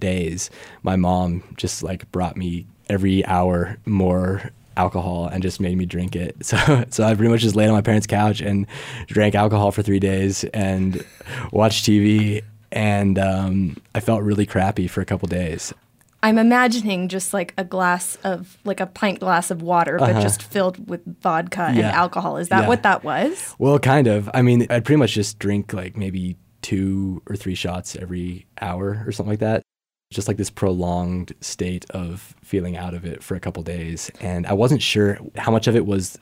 days, 0.00 0.50
my 0.82 0.96
mom 0.96 1.42
just 1.56 1.82
like 1.82 2.10
brought 2.12 2.36
me 2.36 2.66
every 2.88 3.24
hour 3.26 3.76
more 3.84 4.50
alcohol 4.76 5.26
and 5.26 5.42
just 5.42 5.60
made 5.60 5.76
me 5.76 5.84
drink 5.84 6.16
it. 6.16 6.36
So 6.44 6.84
so 6.90 7.04
I 7.04 7.14
pretty 7.14 7.30
much 7.30 7.42
just 7.42 7.56
laid 7.56 7.68
on 7.68 7.74
my 7.74 7.82
parents' 7.82 8.06
couch 8.06 8.40
and 8.40 8.66
drank 9.08 9.34
alcohol 9.34 9.72
for 9.72 9.82
three 9.82 9.98
days 9.98 10.44
and 10.44 11.04
watched 11.52 11.84
TV. 11.84 12.42
And 12.70 13.18
um, 13.18 13.76
I 13.94 14.00
felt 14.00 14.22
really 14.22 14.46
crappy 14.46 14.88
for 14.88 15.00
a 15.00 15.04
couple 15.04 15.26
days. 15.28 15.74
I'm 16.22 16.38
imagining 16.38 17.08
just 17.08 17.32
like 17.32 17.54
a 17.56 17.64
glass 17.64 18.16
of 18.24 18.58
like 18.64 18.80
a 18.80 18.86
pint 18.86 19.20
glass 19.20 19.50
of 19.50 19.62
water, 19.62 19.98
but 19.98 20.10
uh-huh. 20.10 20.20
just 20.20 20.42
filled 20.42 20.88
with 20.88 21.00
vodka 21.20 21.70
yeah. 21.74 21.86
and 21.86 21.86
alcohol. 21.86 22.36
Is 22.38 22.48
that 22.48 22.62
yeah. 22.62 22.68
what 22.68 22.82
that 22.82 23.04
was? 23.04 23.54
Well, 23.58 23.78
kind 23.78 24.06
of. 24.08 24.28
I 24.34 24.42
mean, 24.42 24.66
I'd 24.68 24.84
pretty 24.84 24.98
much 24.98 25.12
just 25.12 25.38
drink 25.38 25.72
like 25.72 25.96
maybe 25.96 26.36
two 26.62 27.22
or 27.28 27.36
three 27.36 27.54
shots 27.54 27.94
every 27.94 28.46
hour 28.60 29.04
or 29.06 29.12
something 29.12 29.30
like 29.30 29.40
that. 29.40 29.62
Just 30.10 30.26
like 30.26 30.38
this 30.38 30.50
prolonged 30.50 31.34
state 31.40 31.88
of 31.90 32.34
feeling 32.42 32.76
out 32.76 32.94
of 32.94 33.04
it 33.04 33.22
for 33.22 33.34
a 33.34 33.40
couple 33.40 33.62
days. 33.62 34.10
And 34.20 34.46
I 34.46 34.54
wasn't 34.54 34.82
sure 34.82 35.18
how 35.36 35.52
much 35.52 35.66
of 35.66 35.76
it 35.76 35.86
was 35.86 36.18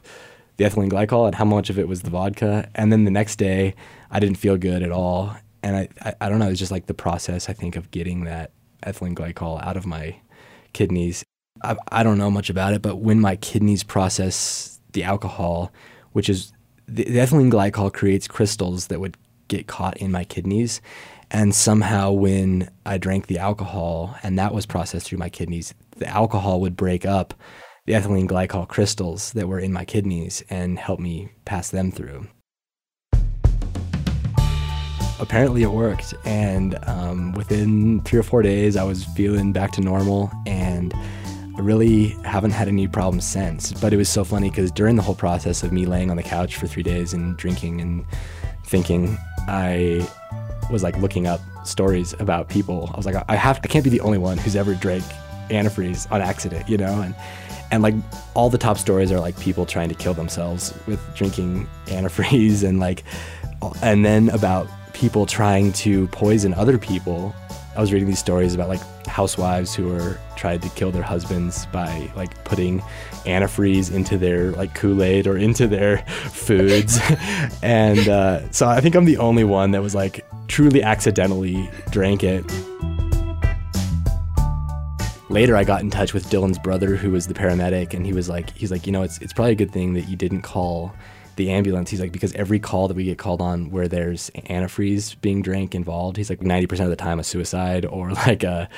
the 0.56 0.64
ethylene 0.64 0.90
glycol 0.90 1.26
and 1.26 1.34
how 1.34 1.44
much 1.44 1.70
of 1.70 1.78
it 1.78 1.88
was 1.88 2.02
the 2.02 2.10
vodka. 2.10 2.68
And 2.74 2.92
then 2.92 3.04
the 3.04 3.10
next 3.10 3.36
day, 3.36 3.74
I 4.10 4.20
didn't 4.20 4.38
feel 4.38 4.56
good 4.56 4.82
at 4.82 4.90
all. 4.90 5.36
And 5.62 5.76
I, 5.76 5.88
I, 6.02 6.14
I 6.22 6.28
don't 6.28 6.38
know, 6.38 6.48
it's 6.48 6.58
just 6.58 6.72
like 6.72 6.86
the 6.86 6.94
process, 6.94 7.48
I 7.48 7.52
think, 7.52 7.76
of 7.76 7.90
getting 7.90 8.24
that 8.24 8.50
ethylene 8.84 9.14
glycol 9.14 9.62
out 9.64 9.76
of 9.76 9.86
my 9.86 10.16
kidneys. 10.72 11.24
I, 11.62 11.76
I 11.90 12.02
don't 12.02 12.18
know 12.18 12.30
much 12.30 12.50
about 12.50 12.74
it, 12.74 12.82
but 12.82 12.96
when 12.96 13.20
my 13.20 13.36
kidneys 13.36 13.82
process 13.82 14.80
the 14.92 15.04
alcohol, 15.04 15.72
which 16.12 16.28
is 16.28 16.52
the, 16.86 17.04
the 17.04 17.18
ethylene 17.18 17.50
glycol 17.50 17.92
creates 17.92 18.28
crystals 18.28 18.88
that 18.88 19.00
would 19.00 19.16
get 19.48 19.66
caught 19.66 19.96
in 19.98 20.10
my 20.10 20.24
kidneys. 20.24 20.80
And 21.30 21.54
somehow, 21.54 22.12
when 22.12 22.70
I 22.84 22.98
drank 22.98 23.26
the 23.26 23.38
alcohol 23.38 24.16
and 24.22 24.38
that 24.38 24.54
was 24.54 24.66
processed 24.66 25.06
through 25.06 25.18
my 25.18 25.28
kidneys, 25.28 25.74
the 25.96 26.06
alcohol 26.06 26.60
would 26.60 26.76
break 26.76 27.04
up 27.04 27.34
the 27.86 27.94
ethylene 27.94 28.28
glycol 28.28 28.68
crystals 28.68 29.32
that 29.32 29.48
were 29.48 29.58
in 29.60 29.72
my 29.72 29.84
kidneys 29.84 30.42
and 30.50 30.78
help 30.78 31.00
me 31.00 31.30
pass 31.44 31.70
them 31.70 31.90
through 31.90 32.28
apparently 35.20 35.62
it 35.62 35.70
worked. 35.70 36.14
And 36.24 36.78
um, 36.86 37.32
within 37.32 38.00
three 38.02 38.18
or 38.18 38.22
four 38.22 38.42
days, 38.42 38.76
I 38.76 38.84
was 38.84 39.04
feeling 39.04 39.52
back 39.52 39.72
to 39.72 39.80
normal 39.80 40.30
and 40.46 40.94
I 41.56 41.60
really 41.60 42.08
haven't 42.24 42.50
had 42.50 42.68
any 42.68 42.86
problems 42.86 43.24
since. 43.24 43.72
But 43.72 43.92
it 43.92 43.96
was 43.96 44.08
so 44.08 44.24
funny 44.24 44.50
because 44.50 44.70
during 44.70 44.96
the 44.96 45.02
whole 45.02 45.14
process 45.14 45.62
of 45.62 45.72
me 45.72 45.86
laying 45.86 46.10
on 46.10 46.16
the 46.16 46.22
couch 46.22 46.56
for 46.56 46.66
three 46.66 46.82
days 46.82 47.12
and 47.12 47.36
drinking 47.36 47.80
and 47.80 48.04
thinking, 48.64 49.16
I 49.48 50.06
was 50.70 50.82
like 50.82 50.96
looking 50.98 51.26
up 51.26 51.40
stories 51.64 52.14
about 52.18 52.48
people. 52.48 52.90
I 52.92 52.96
was 52.96 53.06
like, 53.06 53.16
I 53.28 53.36
have, 53.36 53.60
I 53.64 53.68
can't 53.68 53.84
be 53.84 53.90
the 53.90 54.00
only 54.00 54.18
one 54.18 54.36
who's 54.38 54.56
ever 54.56 54.74
drank 54.74 55.04
antifreeze 55.48 56.10
on 56.10 56.20
accident, 56.20 56.68
you 56.68 56.76
know? 56.76 57.00
And 57.00 57.14
and 57.70 57.82
like 57.82 57.94
all 58.34 58.50
the 58.50 58.58
top 58.58 58.78
stories 58.78 59.10
are 59.10 59.18
like 59.18 59.38
people 59.40 59.66
trying 59.66 59.88
to 59.88 59.94
kill 59.94 60.14
themselves 60.14 60.72
with 60.86 61.00
drinking 61.16 61.66
antifreeze 61.86 62.62
and 62.68 62.78
like 62.80 63.02
and 63.82 64.04
then 64.04 64.28
about 64.30 64.68
people 64.96 65.26
trying 65.26 65.72
to 65.74 66.06
poison 66.08 66.54
other 66.54 66.78
people. 66.78 67.34
I 67.76 67.80
was 67.80 67.92
reading 67.92 68.08
these 68.08 68.18
stories 68.18 68.54
about 68.54 68.70
like 68.70 68.80
housewives 69.06 69.74
who 69.74 69.88
were 69.88 70.18
tried 70.36 70.62
to 70.62 70.70
kill 70.70 70.90
their 70.90 71.02
husbands 71.02 71.66
by 71.66 72.10
like 72.16 72.44
putting 72.44 72.80
antifreeze 73.26 73.92
into 73.92 74.16
their 74.16 74.52
like 74.52 74.74
Kool-Aid 74.74 75.26
or 75.26 75.36
into 75.36 75.66
their 75.66 75.98
foods. 76.30 76.98
and 77.62 78.08
uh, 78.08 78.50
so 78.52 78.66
I 78.66 78.80
think 78.80 78.94
I'm 78.94 79.04
the 79.04 79.18
only 79.18 79.44
one 79.44 79.72
that 79.72 79.82
was 79.82 79.94
like 79.94 80.26
truly 80.48 80.82
accidentally 80.82 81.70
drank 81.90 82.24
it. 82.24 82.50
Later, 85.28 85.56
I 85.56 85.64
got 85.64 85.82
in 85.82 85.90
touch 85.90 86.14
with 86.14 86.30
Dylan's 86.30 86.58
brother, 86.58 86.96
who 86.96 87.10
was 87.10 87.26
the 87.26 87.34
paramedic, 87.34 87.92
and 87.92 88.06
he 88.06 88.14
was 88.14 88.30
like, 88.30 88.56
he's 88.56 88.70
like, 88.70 88.86
you 88.86 88.92
know, 88.92 89.02
it's 89.02 89.18
it's 89.18 89.34
probably 89.34 89.52
a 89.52 89.56
good 89.56 89.72
thing 89.72 89.92
that 89.92 90.08
you 90.08 90.16
didn't 90.16 90.42
call 90.42 90.94
the 91.36 91.50
ambulance. 91.50 91.90
He's 91.90 92.00
like, 92.00 92.12
because 92.12 92.32
every 92.34 92.58
call 92.58 92.88
that 92.88 92.96
we 92.96 93.04
get 93.04 93.18
called 93.18 93.40
on 93.40 93.70
where 93.70 93.88
there's 93.88 94.30
antifreeze 94.34 95.20
being 95.20 95.42
drank 95.42 95.74
involved, 95.74 96.16
he's 96.16 96.30
like 96.30 96.40
90% 96.40 96.80
of 96.80 96.90
the 96.90 96.96
time 96.96 97.20
a 97.20 97.24
suicide 97.24 97.84
or 97.86 98.12
like 98.26 98.42
a 98.42 98.68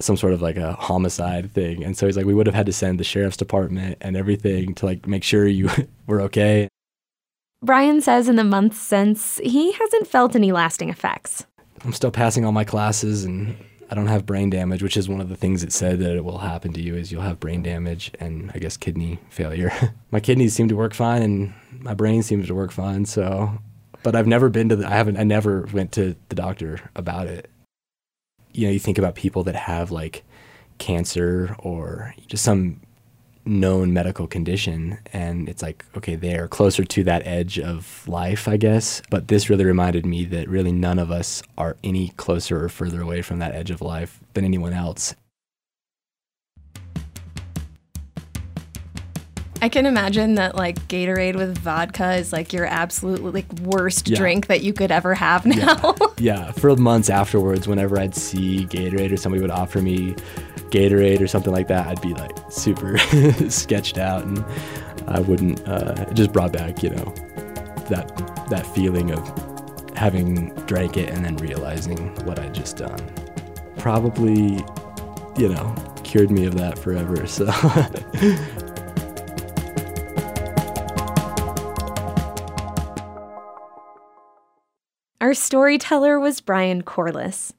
some 0.00 0.16
sort 0.16 0.32
of 0.32 0.40
like 0.40 0.56
a 0.56 0.74
homicide 0.74 1.50
thing. 1.50 1.82
And 1.82 1.96
so 1.96 2.06
he's 2.06 2.16
like, 2.16 2.26
we 2.26 2.34
would 2.34 2.46
have 2.46 2.54
had 2.54 2.66
to 2.66 2.72
send 2.72 3.00
the 3.00 3.04
sheriff's 3.04 3.36
department 3.36 3.98
and 4.00 4.16
everything 4.16 4.74
to 4.74 4.86
like 4.86 5.06
make 5.08 5.24
sure 5.24 5.46
you 5.46 5.70
were 6.06 6.20
okay. 6.22 6.68
Brian 7.62 8.00
says 8.00 8.28
in 8.28 8.36
the 8.36 8.44
months 8.44 8.78
since, 8.78 9.40
he 9.42 9.72
hasn't 9.72 10.06
felt 10.06 10.36
any 10.36 10.52
lasting 10.52 10.88
effects. 10.88 11.44
I'm 11.84 11.92
still 11.92 12.12
passing 12.12 12.44
all 12.44 12.52
my 12.52 12.64
classes 12.64 13.24
and 13.24 13.56
I 13.90 13.94
don't 13.94 14.06
have 14.06 14.26
brain 14.26 14.50
damage, 14.50 14.82
which 14.82 14.96
is 14.96 15.08
one 15.08 15.20
of 15.20 15.28
the 15.30 15.36
things 15.36 15.62
it 15.62 15.72
said 15.72 15.98
that 16.00 16.14
it 16.14 16.24
will 16.24 16.38
happen 16.38 16.72
to 16.74 16.82
you 16.82 16.94
is 16.94 17.10
you'll 17.10 17.22
have 17.22 17.40
brain 17.40 17.62
damage 17.62 18.12
and 18.20 18.50
I 18.54 18.58
guess 18.58 18.76
kidney 18.76 19.18
failure. 19.30 19.72
my 20.10 20.20
kidneys 20.20 20.52
seem 20.54 20.68
to 20.68 20.76
work 20.76 20.92
fine 20.92 21.22
and 21.22 21.54
my 21.72 21.94
brain 21.94 22.22
seems 22.22 22.46
to 22.48 22.54
work 22.54 22.70
fine. 22.70 23.06
So, 23.06 23.58
but 24.02 24.14
I've 24.14 24.26
never 24.26 24.50
been 24.50 24.68
to 24.68 24.76
the, 24.76 24.86
I 24.86 24.90
haven't, 24.90 25.16
I 25.16 25.24
never 25.24 25.62
went 25.72 25.92
to 25.92 26.16
the 26.28 26.34
doctor 26.34 26.80
about 26.94 27.28
it. 27.28 27.50
You 28.52 28.66
know, 28.66 28.72
you 28.72 28.78
think 28.78 28.98
about 28.98 29.14
people 29.14 29.44
that 29.44 29.56
have 29.56 29.90
like 29.90 30.22
cancer 30.76 31.56
or 31.58 32.14
just 32.26 32.44
some 32.44 32.80
known 33.48 33.92
medical 33.92 34.26
condition 34.26 34.98
and 35.12 35.48
it's 35.48 35.62
like 35.62 35.84
okay 35.96 36.14
they're 36.14 36.46
closer 36.48 36.84
to 36.84 37.02
that 37.02 37.26
edge 37.26 37.58
of 37.58 38.06
life 38.06 38.46
i 38.46 38.56
guess. 38.56 39.02
But 39.10 39.28
this 39.28 39.48
really 39.50 39.64
reminded 39.64 40.04
me 40.04 40.24
that 40.26 40.48
really 40.48 40.72
none 40.72 40.98
of 40.98 41.10
us 41.10 41.42
are 41.56 41.76
any 41.82 42.10
closer 42.16 42.62
or 42.62 42.68
further 42.68 43.00
away 43.00 43.22
from 43.22 43.38
that 43.38 43.54
edge 43.54 43.70
of 43.70 43.80
life 43.80 44.20
than 44.34 44.44
anyone 44.44 44.72
else 44.72 45.14
I 49.60 49.68
can 49.68 49.86
imagine 49.86 50.36
that 50.36 50.54
like 50.54 50.78
Gatorade 50.88 51.34
with 51.34 51.58
vodka 51.58 52.14
is 52.14 52.32
like 52.32 52.52
your 52.52 52.66
absolute 52.66 53.22
like 53.34 53.50
worst 53.60 54.08
yeah. 54.08 54.16
drink 54.16 54.46
that 54.46 54.62
you 54.62 54.72
could 54.72 54.92
ever 54.92 55.14
have 55.14 55.44
now. 55.44 55.96
Yeah. 55.98 56.06
yeah. 56.18 56.52
For 56.52 56.74
months 56.76 57.10
afterwards, 57.10 57.66
whenever 57.66 57.98
I'd 57.98 58.14
see 58.14 58.66
Gatorade 58.66 59.12
or 59.12 59.16
somebody 59.16 59.42
would 59.42 59.50
offer 59.50 59.80
me 59.80 60.14
Gatorade 60.70 61.20
or 61.20 61.26
something 61.26 61.52
like 61.52 61.68
that, 61.68 61.86
I'd 61.86 62.00
be 62.00 62.14
like 62.14 62.36
super 62.50 62.98
sketched 63.48 63.98
out 63.98 64.24
and 64.24 64.44
I 65.08 65.20
wouldn't 65.20 65.66
uh, 65.66 66.06
it 66.08 66.14
just 66.14 66.32
brought 66.32 66.52
back, 66.52 66.82
you 66.82 66.90
know, 66.90 67.12
that 67.88 68.46
that 68.50 68.66
feeling 68.74 69.10
of 69.10 69.96
having 69.96 70.54
drank 70.66 70.96
it 70.96 71.10
and 71.10 71.24
then 71.24 71.36
realizing 71.38 72.14
what 72.24 72.38
I'd 72.38 72.54
just 72.54 72.76
done. 72.76 73.00
Probably, 73.78 74.62
you 75.36 75.48
know, 75.48 75.74
cured 76.04 76.30
me 76.30 76.46
of 76.46 76.54
that 76.56 76.78
forever. 76.78 77.26
So 77.26 77.46
storyteller 85.38 86.20
was 86.20 86.40
Brian 86.40 86.82
Corliss. 86.82 87.54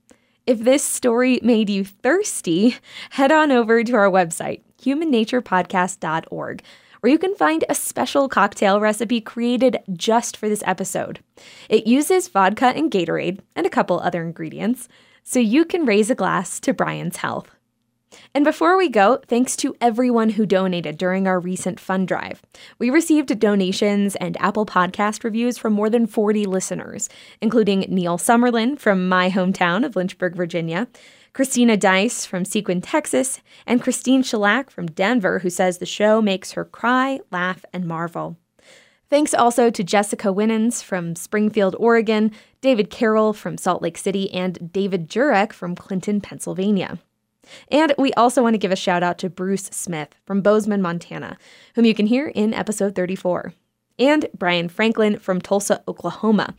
If 0.45 0.59
this 0.59 0.83
story 0.83 1.39
made 1.41 1.69
you 1.69 1.83
thirsty, 1.83 2.77
head 3.11 3.31
on 3.31 3.51
over 3.51 3.83
to 3.83 3.93
our 3.95 4.09
website, 4.09 4.61
humannaturepodcast.org, 4.81 6.63
where 6.99 7.11
you 7.11 7.17
can 7.17 7.35
find 7.35 7.63
a 7.67 7.75
special 7.75 8.27
cocktail 8.27 8.79
recipe 8.79 9.21
created 9.21 9.77
just 9.93 10.35
for 10.35 10.49
this 10.49 10.63
episode. 10.65 11.19
It 11.69 11.87
uses 11.87 12.27
vodka 12.27 12.67
and 12.67 12.91
Gatorade 12.91 13.39
and 13.55 13.65
a 13.65 13.69
couple 13.69 13.99
other 13.99 14.23
ingredients, 14.23 14.87
so 15.23 15.39
you 15.39 15.65
can 15.65 15.85
raise 15.85 16.09
a 16.09 16.15
glass 16.15 16.59
to 16.61 16.73
Brian's 16.73 17.17
health. 17.17 17.58
And 18.33 18.45
before 18.45 18.77
we 18.77 18.89
go, 18.89 19.19
thanks 19.27 19.55
to 19.57 19.75
everyone 19.81 20.29
who 20.29 20.45
donated 20.45 20.97
during 20.97 21.27
our 21.27 21.39
recent 21.39 21.79
fund 21.79 22.07
drive. 22.07 22.41
We 22.77 22.89
received 22.89 23.39
donations 23.39 24.15
and 24.17 24.39
Apple 24.39 24.65
Podcast 24.65 25.23
reviews 25.23 25.57
from 25.57 25.73
more 25.73 25.89
than 25.89 26.07
40 26.07 26.45
listeners, 26.45 27.09
including 27.41 27.81
Neil 27.89 28.17
Summerlin 28.17 28.79
from 28.79 29.09
my 29.09 29.29
hometown 29.29 29.85
of 29.85 29.95
Lynchburg, 29.95 30.35
Virginia, 30.35 30.87
Christina 31.33 31.77
Dice 31.77 32.25
from 32.25 32.45
Seguin, 32.45 32.81
Texas, 32.81 33.41
and 33.65 33.81
Christine 33.81 34.23
Shellac 34.23 34.69
from 34.69 34.87
Denver, 34.87 35.39
who 35.39 35.49
says 35.49 35.77
the 35.77 35.85
show 35.85 36.21
makes 36.21 36.53
her 36.53 36.65
cry, 36.65 37.19
laugh, 37.31 37.63
and 37.71 37.85
marvel. 37.85 38.37
Thanks 39.09 39.33
also 39.33 39.71
to 39.71 39.83
Jessica 39.83 40.31
Winans 40.31 40.83
from 40.83 41.15
Springfield, 41.15 41.75
Oregon, 41.79 42.31
David 42.61 42.91
Carroll 42.91 43.33
from 43.33 43.57
Salt 43.57 43.81
Lake 43.81 43.97
City, 43.97 44.31
and 44.31 44.71
David 44.71 45.09
Jurek 45.09 45.51
from 45.51 45.75
Clinton, 45.75 46.21
Pennsylvania. 46.21 46.99
And 47.71 47.93
we 47.97 48.13
also 48.13 48.41
want 48.41 48.53
to 48.53 48.59
give 48.59 48.71
a 48.71 48.75
shout 48.75 49.03
out 49.03 49.17
to 49.19 49.29
Bruce 49.29 49.65
Smith 49.71 50.09
from 50.25 50.41
Bozeman, 50.41 50.81
Montana, 50.81 51.37
whom 51.75 51.85
you 51.85 51.93
can 51.93 52.07
hear 52.07 52.27
in 52.27 52.53
episode 52.53 52.95
34, 52.95 53.53
and 53.97 54.27
Brian 54.37 54.69
Franklin 54.69 55.19
from 55.19 55.41
Tulsa, 55.41 55.83
Oklahoma. 55.87 56.55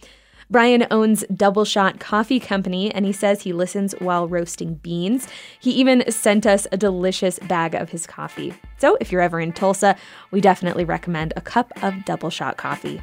Brian 0.51 0.85
owns 0.91 1.25
Double 1.33 1.65
Shot 1.65 2.01
Coffee 2.01 2.41
Company 2.41 2.93
and 2.93 3.07
he 3.07 3.13
says 3.13 3.43
he 3.43 3.53
listens 3.53 3.93
while 4.01 4.27
roasting 4.27 4.75
beans. 4.75 5.29
He 5.61 5.71
even 5.71 6.11
sent 6.11 6.45
us 6.45 6.67
a 6.73 6.77
delicious 6.77 7.39
bag 7.39 7.77
of 7.77 7.91
his 7.91 8.05
coffee. 8.05 8.53
So 8.79 8.99
if 9.01 9.13
you're 9.13 9.21
ever 9.21 9.39
in 9.39 9.53
Tulsa, 9.53 9.95
we 10.33 10.41
definitely 10.41 10.85
recommend 10.85 11.33
a 11.37 11.41
cup 11.41 11.73
of 11.85 12.05
Double 12.05 12.31
Shot 12.31 12.57
coffee. 12.57 13.01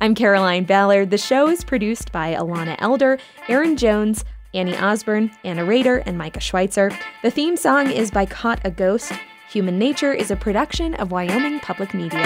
I'm 0.00 0.14
Caroline 0.14 0.64
Ballard. 0.64 1.10
The 1.10 1.18
show 1.18 1.48
is 1.48 1.64
produced 1.64 2.12
by 2.12 2.32
Alana 2.32 2.76
Elder, 2.78 3.18
Aaron 3.48 3.76
Jones, 3.76 4.24
Annie 4.54 4.76
Osborne, 4.78 5.32
Anna 5.42 5.64
Rader, 5.64 5.98
and 6.06 6.16
Micah 6.16 6.40
Schweitzer. 6.40 6.96
The 7.22 7.30
theme 7.30 7.56
song 7.56 7.90
is 7.90 8.10
by 8.10 8.24
Caught 8.24 8.60
a 8.64 8.70
Ghost. 8.70 9.12
Human 9.50 9.78
Nature 9.78 10.12
is 10.12 10.30
a 10.30 10.36
production 10.36 10.94
of 10.94 11.10
Wyoming 11.10 11.58
Public 11.60 11.92
Media. 11.92 12.22